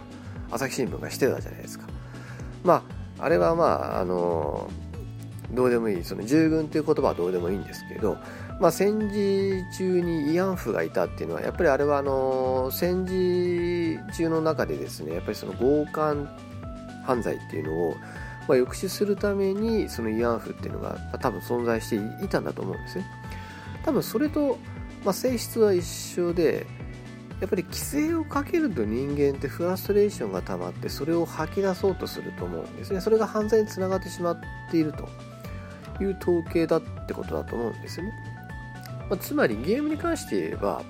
[0.52, 1.88] 朝日新聞がしてたじゃないですか。
[2.64, 2.84] ま
[3.20, 4.70] あ、あれはまあ、あの
[5.52, 8.18] どうでもいいその従軍という言葉はどうでもいいんですけど、
[8.60, 16.28] まあ、戦時中に慰安婦がいたっていうのはやっぱりあれはあの戦時中の中でですねやっぱりその強姦
[17.06, 23.06] 犯罪っていうのを、まあ、抑止するためにその慰安婦っていうのが多分存在していたんだと思うんですね
[23.86, 24.58] 多分それと、
[25.06, 26.68] まあ、性質は一緒で
[27.40, 33.02] やっぱり規制をかけると人間ってフラストレーションが溜まってそれを吐き出そうとすると思うんですね。
[33.02, 34.40] それが犯罪につながってしまっ
[34.72, 35.08] ていると
[36.04, 38.14] いう統計だってことだと思うんですよね、
[39.10, 40.84] まあ、つまりゲームに関して言えば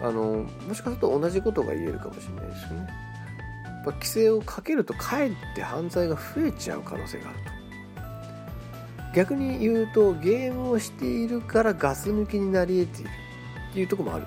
[0.00, 2.88] あのもしかすると同じことが言えるかもしれないですよね。
[3.86, 7.54] 規制をかけるとかえって犯罪が増えちゃう可能性があると。
[9.14, 13.10] 逆に言うとゲームをしているからガス抜きになり得ている
[13.70, 14.26] っていうとこもある。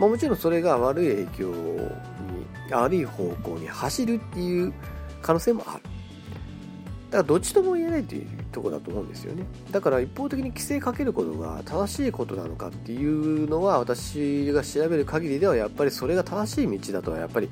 [0.00, 4.72] まあ、もちろんそれが悪い影響に悪い方向に走るっていう
[5.20, 5.82] 可能性もある。
[5.82, 9.44] だからどっちとも言えないというとこだと思うんですよね。
[9.70, 17.50] だから一方的に規制かけることが正しいことなのかっていうのは私が調べる限りではやっぱりそれが正しい道だとはやっぱり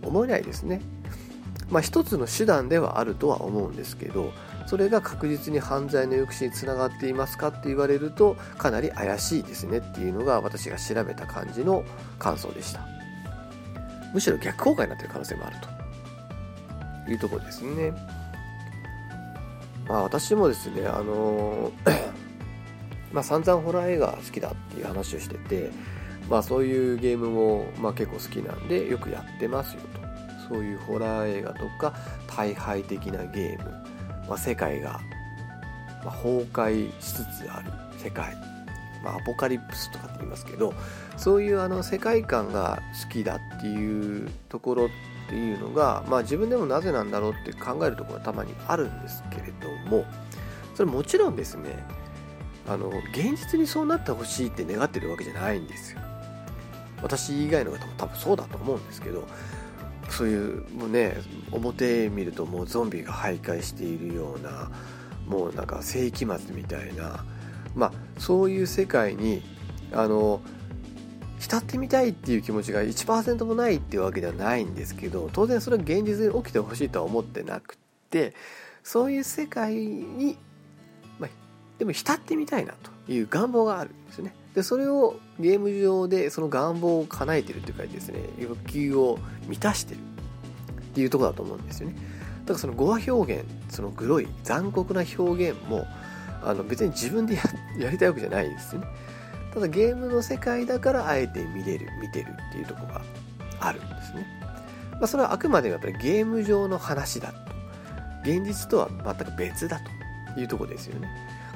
[0.00, 0.80] 思えないですね。
[1.68, 4.32] まあ一つの手段ではあるとは思うんですけど
[4.68, 11.84] それが確実に犯罪の抑止につながっていますかって言われるとかなり怪しいですねっていうのが私が調べた感じの
[12.18, 12.80] 感想でした。
[14.12, 15.78] むしろ逆効果になっている可能性もあると。
[17.10, 17.92] いうところですね。
[19.88, 21.72] まあ私もですねあの
[23.10, 25.70] まあ散々ホラー映画好きだっていう話をしてて
[26.28, 30.54] まあそういうゲームもまあ結構好きなんでよくやってますよと。
[30.54, 31.94] そういうホラー映画とか
[32.26, 33.97] 大敗的なゲーム。
[34.28, 35.00] まあ、世界が、
[36.04, 38.34] ま崩壊しつつある世界、
[39.02, 40.72] まあ、アポカリプスとかって言いますけど
[41.16, 44.88] そういうあの世界観が好きだっていうところっ
[45.28, 50.06] ていうのが、まあ、自分でもなぜなんだろうって考えるところがたまにあるんですけれども
[50.74, 51.84] それもちろんですね
[52.68, 56.00] あの現実にそうなってほしいって願ってるわけじゃないんですよ。
[57.02, 59.26] 私以外の方も多分そうだと思うんですけど
[60.08, 61.16] そういうもうね
[61.52, 64.70] 表見るともうゾンビが徘徊しているような
[65.26, 67.24] もうなんか世紀末みたいな
[67.74, 69.42] まあそういう世界に
[69.92, 70.40] あの
[71.38, 77.76] 浸ってみたいっていう気持ちが1%もないっていうわけではないんですけど当然それは現実に起きてほしいとは思ってなくっ
[78.10, 78.34] て
[78.82, 80.36] そういう世界に、
[81.18, 81.30] まあ、
[81.78, 82.74] でも浸ってみたいな
[83.06, 84.34] という願望があるんですよね。
[84.54, 88.20] でそれをゲーム上でその願望を叶えてるっていうかですね。
[88.38, 90.00] 欲求を満たしてる。
[90.00, 91.94] っていうとこだと思うんですよね。
[92.40, 95.86] だからその語話表現そのグロい残酷な表現も
[96.42, 97.38] あの別に自分で
[97.78, 98.88] やりたいわけじゃないですよね。
[99.54, 103.02] ただゲームの世界だからあえて見れる見てるっていうとこが
[103.60, 104.26] あるんですね、
[104.92, 107.48] まあ、それはあくまでやっぱりゲーム上の話だと。
[108.22, 109.80] 現実とは全く別だ
[110.34, 111.08] というとこですよね。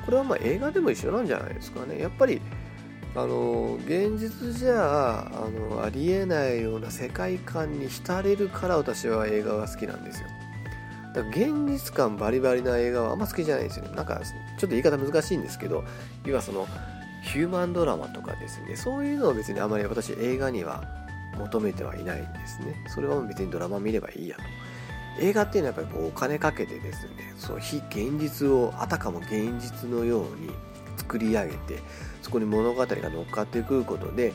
[0.05, 1.99] これはまあ映画でも一緒なんじゃないですかね。
[1.99, 2.40] やっぱり
[3.15, 10.29] あの現実じゃあのありえないような世界観に浸れるから私は映画が好きなんですよ。
[11.15, 13.95] だから現実感バリバリな映画はあんま好きじゃないんですよね。
[13.95, 15.85] なんかちょっと言い方難しいんですけど
[16.25, 16.67] 要はその
[17.23, 18.77] ヒューマンドラマとかですね。
[18.77, 20.83] そういうのを別にあまり私映画には
[21.39, 22.83] 求めてはいないんですね。
[22.89, 24.43] それは別にドラマ見ればいいやと。
[25.21, 27.35] 映画っていうのはやっぱりこうお金かけてですね。
[27.37, 30.51] そう非現実をあたかも現実のように
[30.97, 31.80] 作り上げて
[32.22, 34.32] そこに物語が乗っかってくることで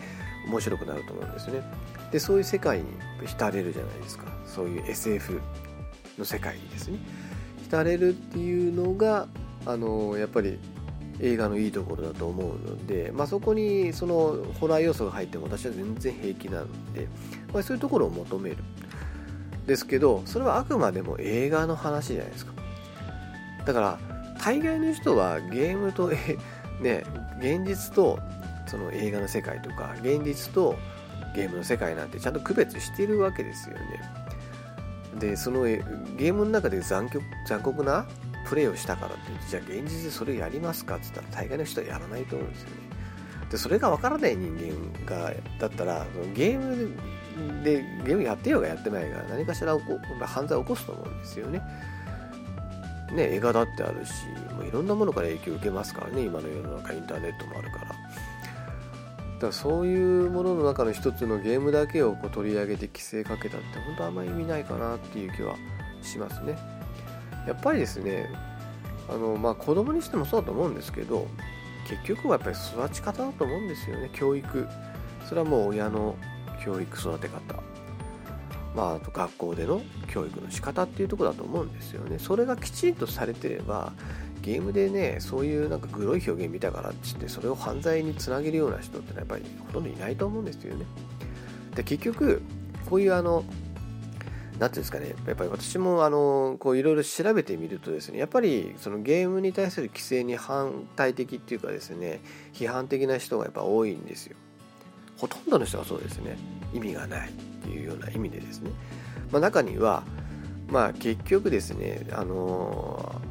[0.47, 1.61] 面白くなると思うんですね。
[2.11, 2.85] でそういう世界に
[3.25, 4.25] 浸れるじゃないですか。
[4.45, 5.41] そういう SF
[6.17, 6.99] の世界にですね。
[7.63, 9.27] 浸れるっていうのが
[9.65, 10.57] あのやっぱり
[11.19, 17.07] 映画のいいところだと思うので、まあ、そこにそのホラー要素が入っても私は全然平気なので、
[17.53, 18.57] まあ、そういうところを求める。
[19.65, 22.53] ですけどそれはあくまでも映画の話じゃないですか。
[23.65, 23.99] だから
[24.43, 26.09] 大概の人はゲームと
[26.79, 27.03] ね
[27.39, 28.19] 現実と
[28.65, 30.75] その映画の世界とか現実と
[31.35, 34.01] ゲームの世界なんてちゃんと区別してるわけですよね。
[35.19, 38.05] でそのゲームの中で残酷残酷な
[38.47, 42.75] プレイをしたからってじゃあ現実でそれやりますかって言ったら大概の人はやらないと思うんですよね。
[43.51, 46.91] でそれが分からない人間がだったらゲーム
[47.63, 49.77] でゲームやってようがやってないが何かしら
[50.25, 51.61] 犯罪を起こすと思うんですよね。
[53.13, 54.11] ね、映画だってあるし
[54.55, 57.87] もういろんなものから影響を受けますからね今の世の中インターネットもあるから。
[57.87, 65.55] だからそういうものの中の一つのゲームだけをこう取り上げて規制かけたって本当あんまり意味ないかなっていう気は
[66.01, 66.57] しますね。
[67.45, 68.29] やっぱりですね
[69.07, 71.27] あのまあ子供にしてもそうだと思うんですけど
[71.87, 74.67] 結局はやっぱり育ち方だと思うんですよね教育。
[75.29, 76.15] それはもう親の
[76.63, 77.66] 教育育て方。
[78.77, 82.19] まあ、あと学校での教育の仕方っていうとこだと思うんですよね。
[82.19, 83.91] それがきちんとされてれば
[84.43, 90.85] ゲームでねそういうなんかグロい表現見たからっつってそれを犯罪につなげるような人ってのはやっぱりほとんどいないと思うんですよね。
[91.73, 92.43] で結局
[92.87, 93.43] こういうあの
[94.59, 102.19] 何ていうんですかねやっぱり私もあのこういろいろ調べてみるとですねやっぱりそのゲームに対する規制に反対的っていうかですね
[102.53, 104.35] 批判的な人がやっぱ多いんですよ。
[105.17, 106.37] ほとんどの人がそうですね。
[106.73, 108.71] 意味がないっていうような意味でですね、
[109.31, 110.03] まあ、中には
[110.69, 113.21] まあ結局ですねあの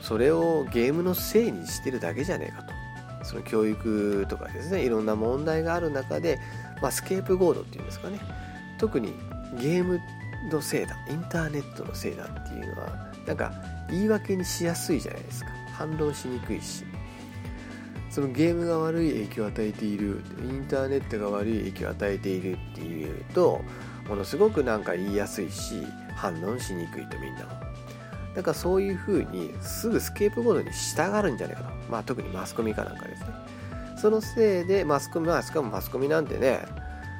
[0.00, 2.78] ー、それをゲームのせいにしてるだけじゃねえかと。
[3.24, 6.38] その教育とかですねいろんな問題がある中で、
[6.80, 8.18] まあ、スケープゴードっていうんですかね。
[8.78, 9.12] 特に
[9.60, 10.00] ゲーム
[10.50, 10.96] のせいだ。
[11.10, 13.52] インターネットのせいだっていうのはなんか
[13.90, 15.50] 言い訳にしやすいじゃないですか。
[15.72, 16.84] 反論しにくいし。
[18.10, 23.62] そのゲームが悪い影響を与えているインターネットが悪い影響を与えているっていうと
[24.08, 25.82] ものすごくなんか言いやすいし
[26.14, 27.46] 反論しにくいとみんな。
[28.34, 31.70] だからそういうふうにすぐスケープボードに従うんじゃないかと。
[31.90, 33.28] まあ特にマスコミかなんかですね。
[34.00, 36.66] そのせいでマスコミはしかもマスコミなんてね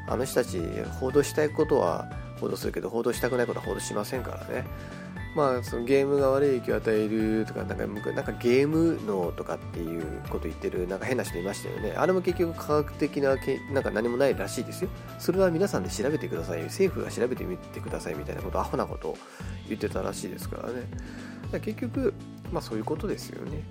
[0.06, 0.60] あの人たち
[1.00, 2.08] 報道したいことは
[2.40, 4.64] 報道するけど報道したくないことは報道しませんからね。
[5.38, 11.92] まあ、そのゲームが悪い影響を与えるとかなんかなんかゲーム脳とかっていうこと言ってるなんか変な人いましたよね。
[11.92, 14.90] あれも結局科学的なけなんか何もないらしいですよ。
[15.20, 16.62] それは皆さんで調べてください。
[16.64, 19.18] 政府が調べてみてくださいみたいなことアホなことを
[19.68, 20.80] 言ってたらしいですからね。
[20.80, 20.86] か
[21.52, 22.12] ら結局
[22.50, 23.62] まあそういうことですよね。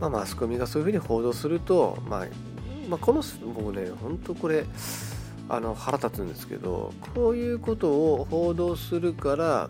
[0.00, 2.26] まあマスコミがそういうふうに報道すると、まあ、
[2.88, 3.22] まあこの
[3.54, 4.66] 僕ね本当これ
[5.48, 9.68] あの腹立つんですけどこういうことを報道するから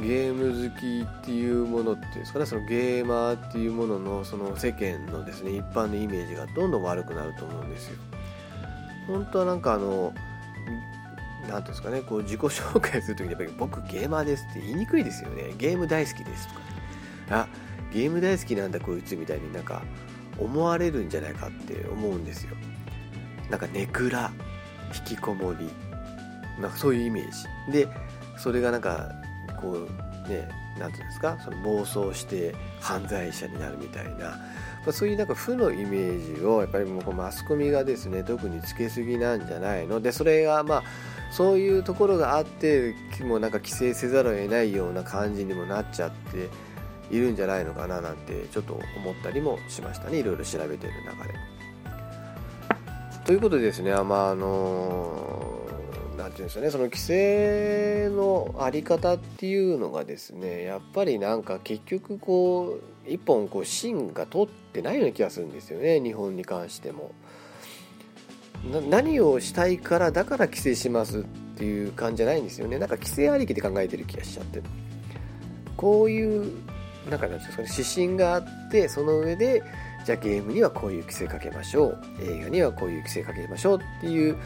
[0.00, 7.96] ゲーム好きっていうものっていうんですかねそのゲーマーっていうもののその世間のですね一般のイメージがどんどん悪くなると思うんですよ。
[9.06, 10.14] 本当はなんかあの
[11.48, 15.52] 何ていうんですかねこう自己紹介する時にやっぱり僕ゲーマーですって言いにくいですよね。
[15.58, 16.66] ゲーム大好きですとか、ね、
[17.30, 17.48] あ
[17.92, 19.82] ゲーム大好きなんだこいつみたいになんか
[20.38, 22.56] 思われるんじゃないかって思うんですよ。
[23.50, 24.30] なんかネクラ
[25.08, 25.68] 引きこもり。
[26.60, 27.24] なんかそういうイメー
[27.66, 27.72] ジ。
[27.72, 27.88] で
[28.36, 29.19] それがなんか
[29.60, 30.48] こうね
[30.78, 34.36] 何て言うんですかその暴走して犯罪者になるみたいな、ま
[34.88, 40.00] あ、そういうなんか負のイメージをやっぱりもうマスコミがですね特につけすぎなんじゃないの？
[40.00, 40.82] でそれがまあ
[41.32, 46.48] そういうところがあってもうなんか規制せざるを得ないような感じにもなっちゃって
[47.14, 50.08] いるんじゃないのかななんてちょっと思ったりもしました。
[50.10, 51.34] ねいろいろ調べている中で。
[53.24, 55.59] ということでですね、まああの
[56.30, 67.12] 何て言うんですかねその規制の在り方っていうのがですねやっぱりなんか結局こう一本こう芯が通ってないような気がするんですよね日本に関しても。
[68.90, 71.22] 何をしたいからだから規制しますっ
[71.56, 72.78] ていう感じじゃないんですよね。
[72.78, 74.60] なんか規制ありきで考えてる気がしちゃって。
[75.78, 76.52] こういう
[77.08, 79.62] なんかなんですかね指針があってその上で
[80.04, 82.02] じゃあゲームにはこういう規制かけましょう。
[82.20, 84.36] 映画にはこういう規制かけましょうっていう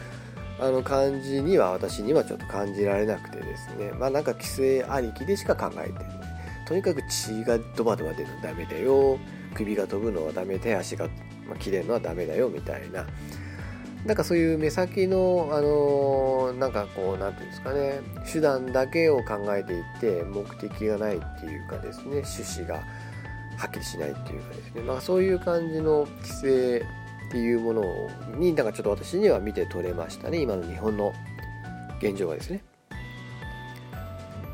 [0.59, 3.91] あの感じには私にはちょっと感じられなくてですね。
[3.91, 6.03] まあなんか規制ありきでしか考えてない。
[6.65, 9.19] とにかく血がドバドバ出るのダメだよ。
[9.53, 11.07] 首が飛ぶのはダメで足が、
[11.47, 13.05] ま切れるのはダメだよみたいな。
[14.05, 17.99] なんかそういう目先のあのなんかこう何て言うんですかね。
[18.31, 22.23] 手段だけを考えていって目的がないっていうかですね。
[22.23, 22.75] 趣旨が
[23.57, 24.81] はっきりしないっていうかですね。
[24.83, 26.85] まあそういう感じの規制
[27.29, 27.83] っていうもの
[28.37, 30.39] になんかちょっと私には見て取れましたね。
[30.39, 31.13] 今の日本の
[31.99, 32.61] 現状はですね。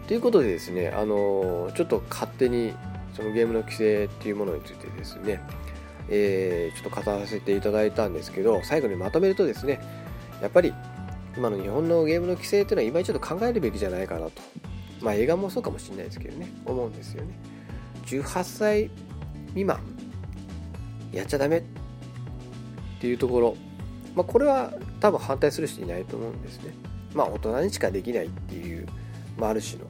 [0.08, 2.74] ということでですねあのちょっと勝手に
[3.16, 5.40] そのゲームの規制っていうものについてですね、
[6.10, 9.80] えー、ちょっと語らせていただいたんですけど最後にまとめるとですね
[10.42, 10.74] やっぱり
[11.38, 14.34] 今の日本のゲームの規制っていうのは今ちょっと考えるべきじゃないかなと。
[15.02, 16.52] まあ映画もそうかもしれないですけどね。
[16.66, 17.34] 思うんですよね。
[18.06, 18.92] 18歳
[19.48, 19.80] 未満。
[21.14, 21.64] やっちゃダメ。
[23.02, 23.58] っていうところ、
[24.16, 26.72] まあ、これは多分反対する人いないと思うんですね。
[27.16, 28.88] まあ大人にしかできないっていう、
[29.39, 29.86] まあ、ある種の。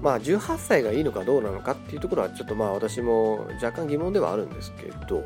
[0.00, 5.24] まあ18歳がいいのかどうなのかっていうところはちょっとまあ私も若干疑問ではあるんですけど、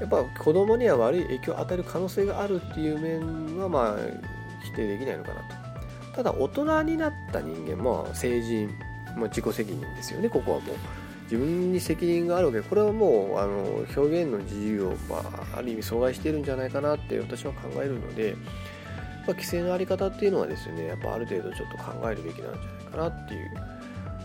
[0.00, 3.96] やっぱ子供には悪い影響を与える可能性があるっていう面はまあ
[4.64, 5.42] 否定できないのかなと。
[6.16, 8.70] ただ大人になった人間も成人、
[9.18, 10.76] まあ、自己責任ですよね、ここはもう。
[11.30, 15.16] 自分に責任があるわけこれはもうあの表現の自由を、ま
[15.52, 23.50] あ、ある意味阻害しているんじゃないかなって私は考えるので、まあ、規制の在り方っていうのはですねやっぱある程度ちょっと考えるべきなんじゃないかなっていう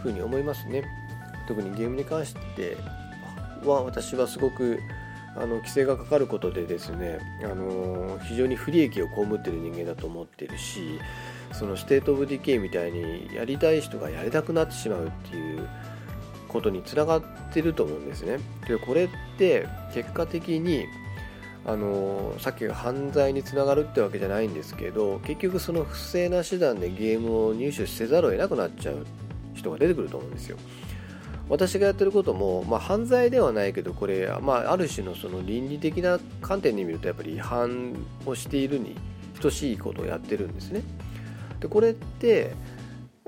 [0.03, 0.83] ふうに思いますね。
[1.47, 2.77] 特にゲームに関して
[3.65, 4.79] は私はすごく
[5.35, 10.99] あの規制がかかることでですね、あの非常に不利益を被ってる人間だと思ってるし
[11.53, 15.67] その State of Decay みたいにやりたい人がやれなくなってしまうっていう
[16.51, 17.23] ことにつながっ
[17.53, 18.39] てると思うんですね。
[18.67, 20.85] でこれって結果的に
[21.65, 29.05] あのさっきが犯罪につながるってわけじゃないんですけど結局その不正な手段でゲームを入手せざるを得なくなっちゃう
[29.53, 30.57] 人が出てくると思うんですよ。
[31.49, 37.93] 私がやってることも、まあ、犯罪ではないけどこれ、まあ、ある種のその倫理的な観点で見るとやっぱり違反
[38.25, 38.95] をしているに
[39.41, 40.81] 等しいことをやってるんですね。
[41.59, 42.53] でこれって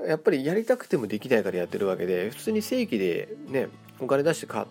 [0.06, 3.68] やっぱりやりたくてもできないからやってるわけで普通に正規でね
[4.00, 4.66] お金出して買,、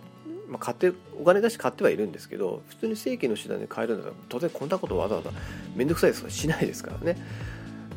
[0.47, 5.31] まあ、買ってお金出して買ってはいるんですけど普通に正規の手段で買えるんだから当然こんなことわざわざ
[5.75, 7.17] 面倒くさいですからしないですからね。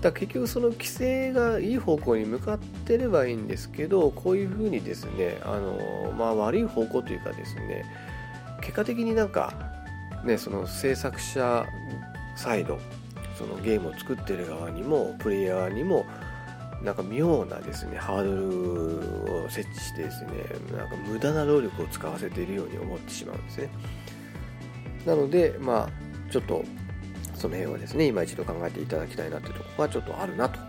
[0.01, 7.85] だから結局その規制がいい方向に向かってればいいんですけどこういうふうにですねあの、まあ、悪い方向というかですね
[8.61, 9.55] 結果的になんか、
[10.25, 11.67] ね、その制作者
[12.37, 12.79] サイド
[13.39, 16.07] そのゲームを作ってる側にもプレイヤーにも
[16.87, 20.31] なんか妙なですねハードルを設置してですね
[20.73, 23.71] なんか無駄な労力を使わせているように思ってしまうんですね。
[25.05, 26.65] なのでまあちょっと
[27.35, 30.61] その辺はですね今一度考えていただきたいなというところがちょっとあるなと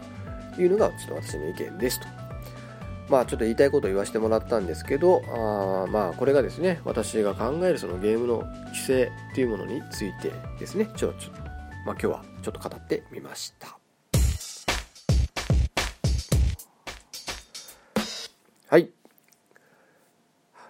[0.60, 2.08] いうのがちょっと私の意見ですと。
[3.10, 11.32] まあちょっと言いたいことを言わせてもらったんですけどあまあこれがですね私が考えるそのゲームの規制というものについてですねちょっと、
[11.86, 13.77] まあ、今日はちょっと語ってみました。
[18.70, 18.90] はい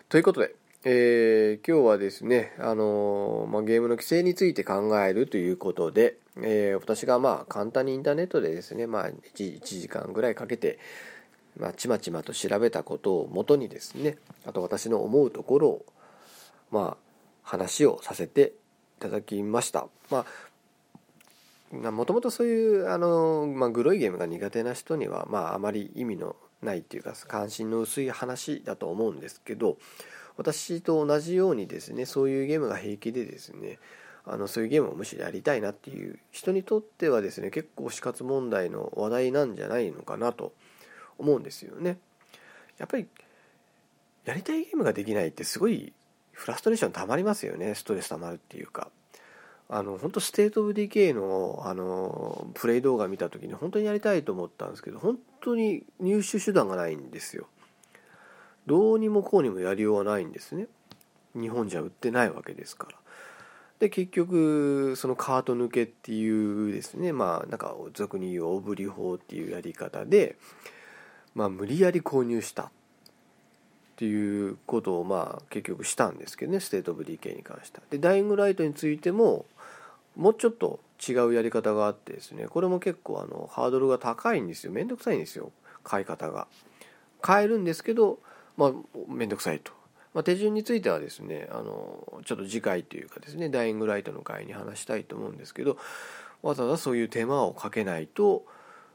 [0.07, 0.53] ということで
[0.85, 10.77] えー、今日はですね、あのー、まあ、ゲームの規制について考えるということで、えー、私がまあ簡単にインターネットでですね、まあ1、1, 時間ぐらいかけて、
[11.59, 15.85] まあ、ちまちまと調べたことをもとにですねあと私の思うところを
[16.71, 16.97] まあ
[17.41, 18.53] 話をさせて
[18.99, 19.87] いただきました。
[20.11, 20.23] ま
[21.73, 29.77] あもともとそういうあの、まあ、グロいゲームが苦手な人には、まあ、あまり意味のないっていうか関心の薄い話だと思うんですけど
[30.37, 33.79] 私と同じようにですねそういうゲームが平気でですね
[34.25, 40.53] あのそういうゲームをむしろやりたいなっていう人にとってはですね結構死活問題の話題なんじゃないのかなと
[41.17, 41.97] 思うんですよね。
[42.77, 43.07] やっぱり
[44.25, 45.93] やりたいゲームができないってすごい
[46.33, 48.89] フラストレーションたまりますよねストレスたまるっていうか。
[49.69, 57.47] あの本当 State of Decay のあのプレイ動画見た時に本当にやりたいと思ったんですけど本当に入手手段がないんですよ。
[58.65, 60.67] どうにもこうにもやりようはないんですね
[61.33, 62.97] 日本じゃ売ってないわけですから。
[63.79, 70.37] で結局そのカート抜けっていうですねまあなんか俗に言う大振り法っていうやり方で
[71.35, 72.69] まあ無理やり購入したっ
[73.97, 77.83] ていうことをまあ結局したんですけどね State of Decay に関しては。
[77.89, 79.45] でダイイングライトについても
[80.17, 85.51] もうちょっと違うやり方があってですねこれも結構あのハードルが高いんですよめんどくさいんですよ
[85.83, 86.47] 買い方が
[87.21, 88.19] 買えるんですけど
[88.57, 88.71] まあ、
[89.07, 89.71] めんどくさいと。
[90.13, 95.77] まあ、手順についてはですね、あの、ちょっと次回というかですね、ダイイングライトの回に話したいと思うんですけど、
[96.41, 98.45] わざわざそういう手間をかけないと、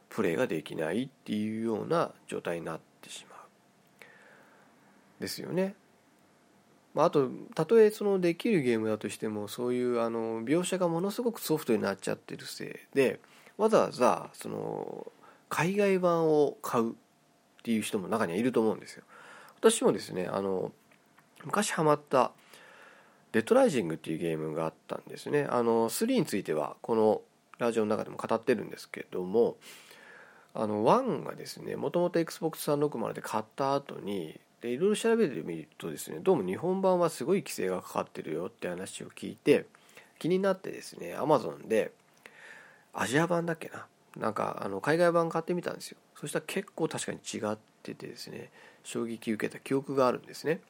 [0.08, 3.38] プレイができないっていうような状態になってしまう。
[5.20, 5.76] ですよね。
[6.95, 13.20] まあ、あと、たとえそのできるゲームだとしても、そういうあの描写がものすごくソフトになっちゃってるせいで、
[13.57, 15.12] わざわざその
[15.49, 16.95] 海外版を買うっ
[17.62, 19.05] ていう人も中にはいると思うんですよ。
[19.61, 20.72] 私もですねあの
[21.45, 22.32] 昔ハマった
[23.30, 27.22] デッドライジングっていうゲームがあったんですねあの3についてはこの
[27.59, 29.57] ラジオの中でも語ってるんですけども
[30.55, 39.66] あの1がですねもともと XBOX360 で買った後にでいろいろ調べてみるとですねどうも日本版はすごい規制がかかってるよって話を聞いて
[40.18, 41.90] 気になってですね Amazon で
[42.94, 43.86] アジア版だっけな
[44.16, 45.96] なんかあの海外版買ってみたんですよ。
[46.20, 48.50] そしたら結構確かに違っててですね
[48.84, 50.60] 衝撃受けた記憶があるんですね。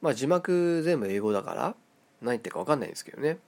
[0.00, 1.74] まあ字幕全部英語だから
[2.22, 3.38] 何言ってるか分かんないんですけどね。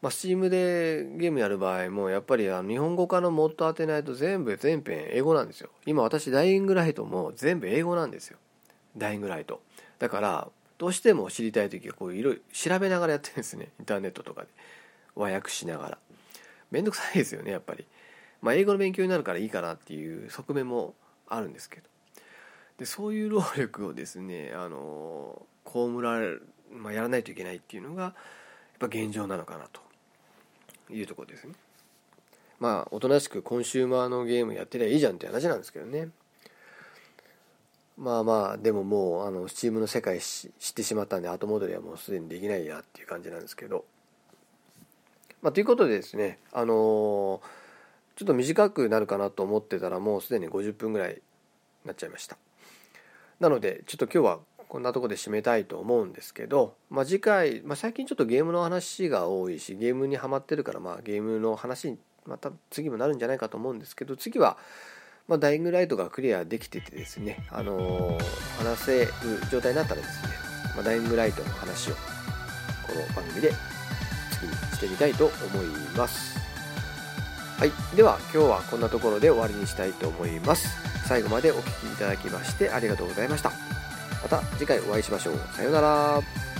[0.00, 5.68] まあ、Steam でゲームやる場合もやっぱりあの日本語化のモッド当てないと全部全編英語なんですよ。
[5.86, 8.38] 今私ダイイングライトも全部英語なんですよ。
[8.96, 9.62] ダイイングライト
[9.98, 13.68] だからどうしても知りたい時はこういろいろ調べながらやってるんですね。
[13.78, 14.48] インターネットとかで。
[15.14, 15.98] 和訳しながら。
[16.70, 17.86] めんどくさいですよねやっぱり。
[18.40, 20.94] まあ英語の勉強になるからいいかなっていう側面も
[21.28, 21.88] あるんですけど。
[22.78, 28.12] でそういう労力をですねあの被られる、まあ、やらないといけないっていうのがやっ
[28.80, 29.80] ぱ現状なのかなと。
[30.90, 31.54] いうところですね。
[32.60, 36.08] まあおとなしくコンシューマーのゲームやってりゃいいじゃんって話なんですけどね。
[38.02, 43.84] まあまあでももうあのスチームの世界知ってしまったんで後戻りはもうすでにできないやっていう感じなんですけど。
[45.40, 46.78] まあということでですねあのー、
[48.16, 51.20] ちょっと短くなるかなと思ってたらもうすでに50分ぐらい
[51.84, 52.36] なっちゃいました。
[53.38, 54.38] なのでちょっと今日は
[54.68, 64.56] こんなとこで締めたいと思うんですけど、まあ、次回、まあ、最近ちょっとゲームの話が多いしゲームにはまってるからまあゲームの話また次もなるんじゃないかと思うんですけど次は
[65.32, 68.22] まあ、ダイイングライトがクリアできててですね、あのー、
[68.62, 69.10] 話せる
[69.50, 70.28] 状態になったらですね、
[70.74, 73.50] まあ、ダイイングライトの話をこの番組で
[74.30, 75.24] 次にしてみたいと
[75.54, 75.66] 思い
[75.96, 76.38] ます。
[77.58, 77.72] はい。
[77.96, 80.68] では、今日はこんなところで終わりにしたいと思います。
[81.08, 83.52] 最後までお聴きいただきましてありがとうございました。
[84.22, 85.40] また次回お会いしましょう。
[85.54, 86.51] さようなら。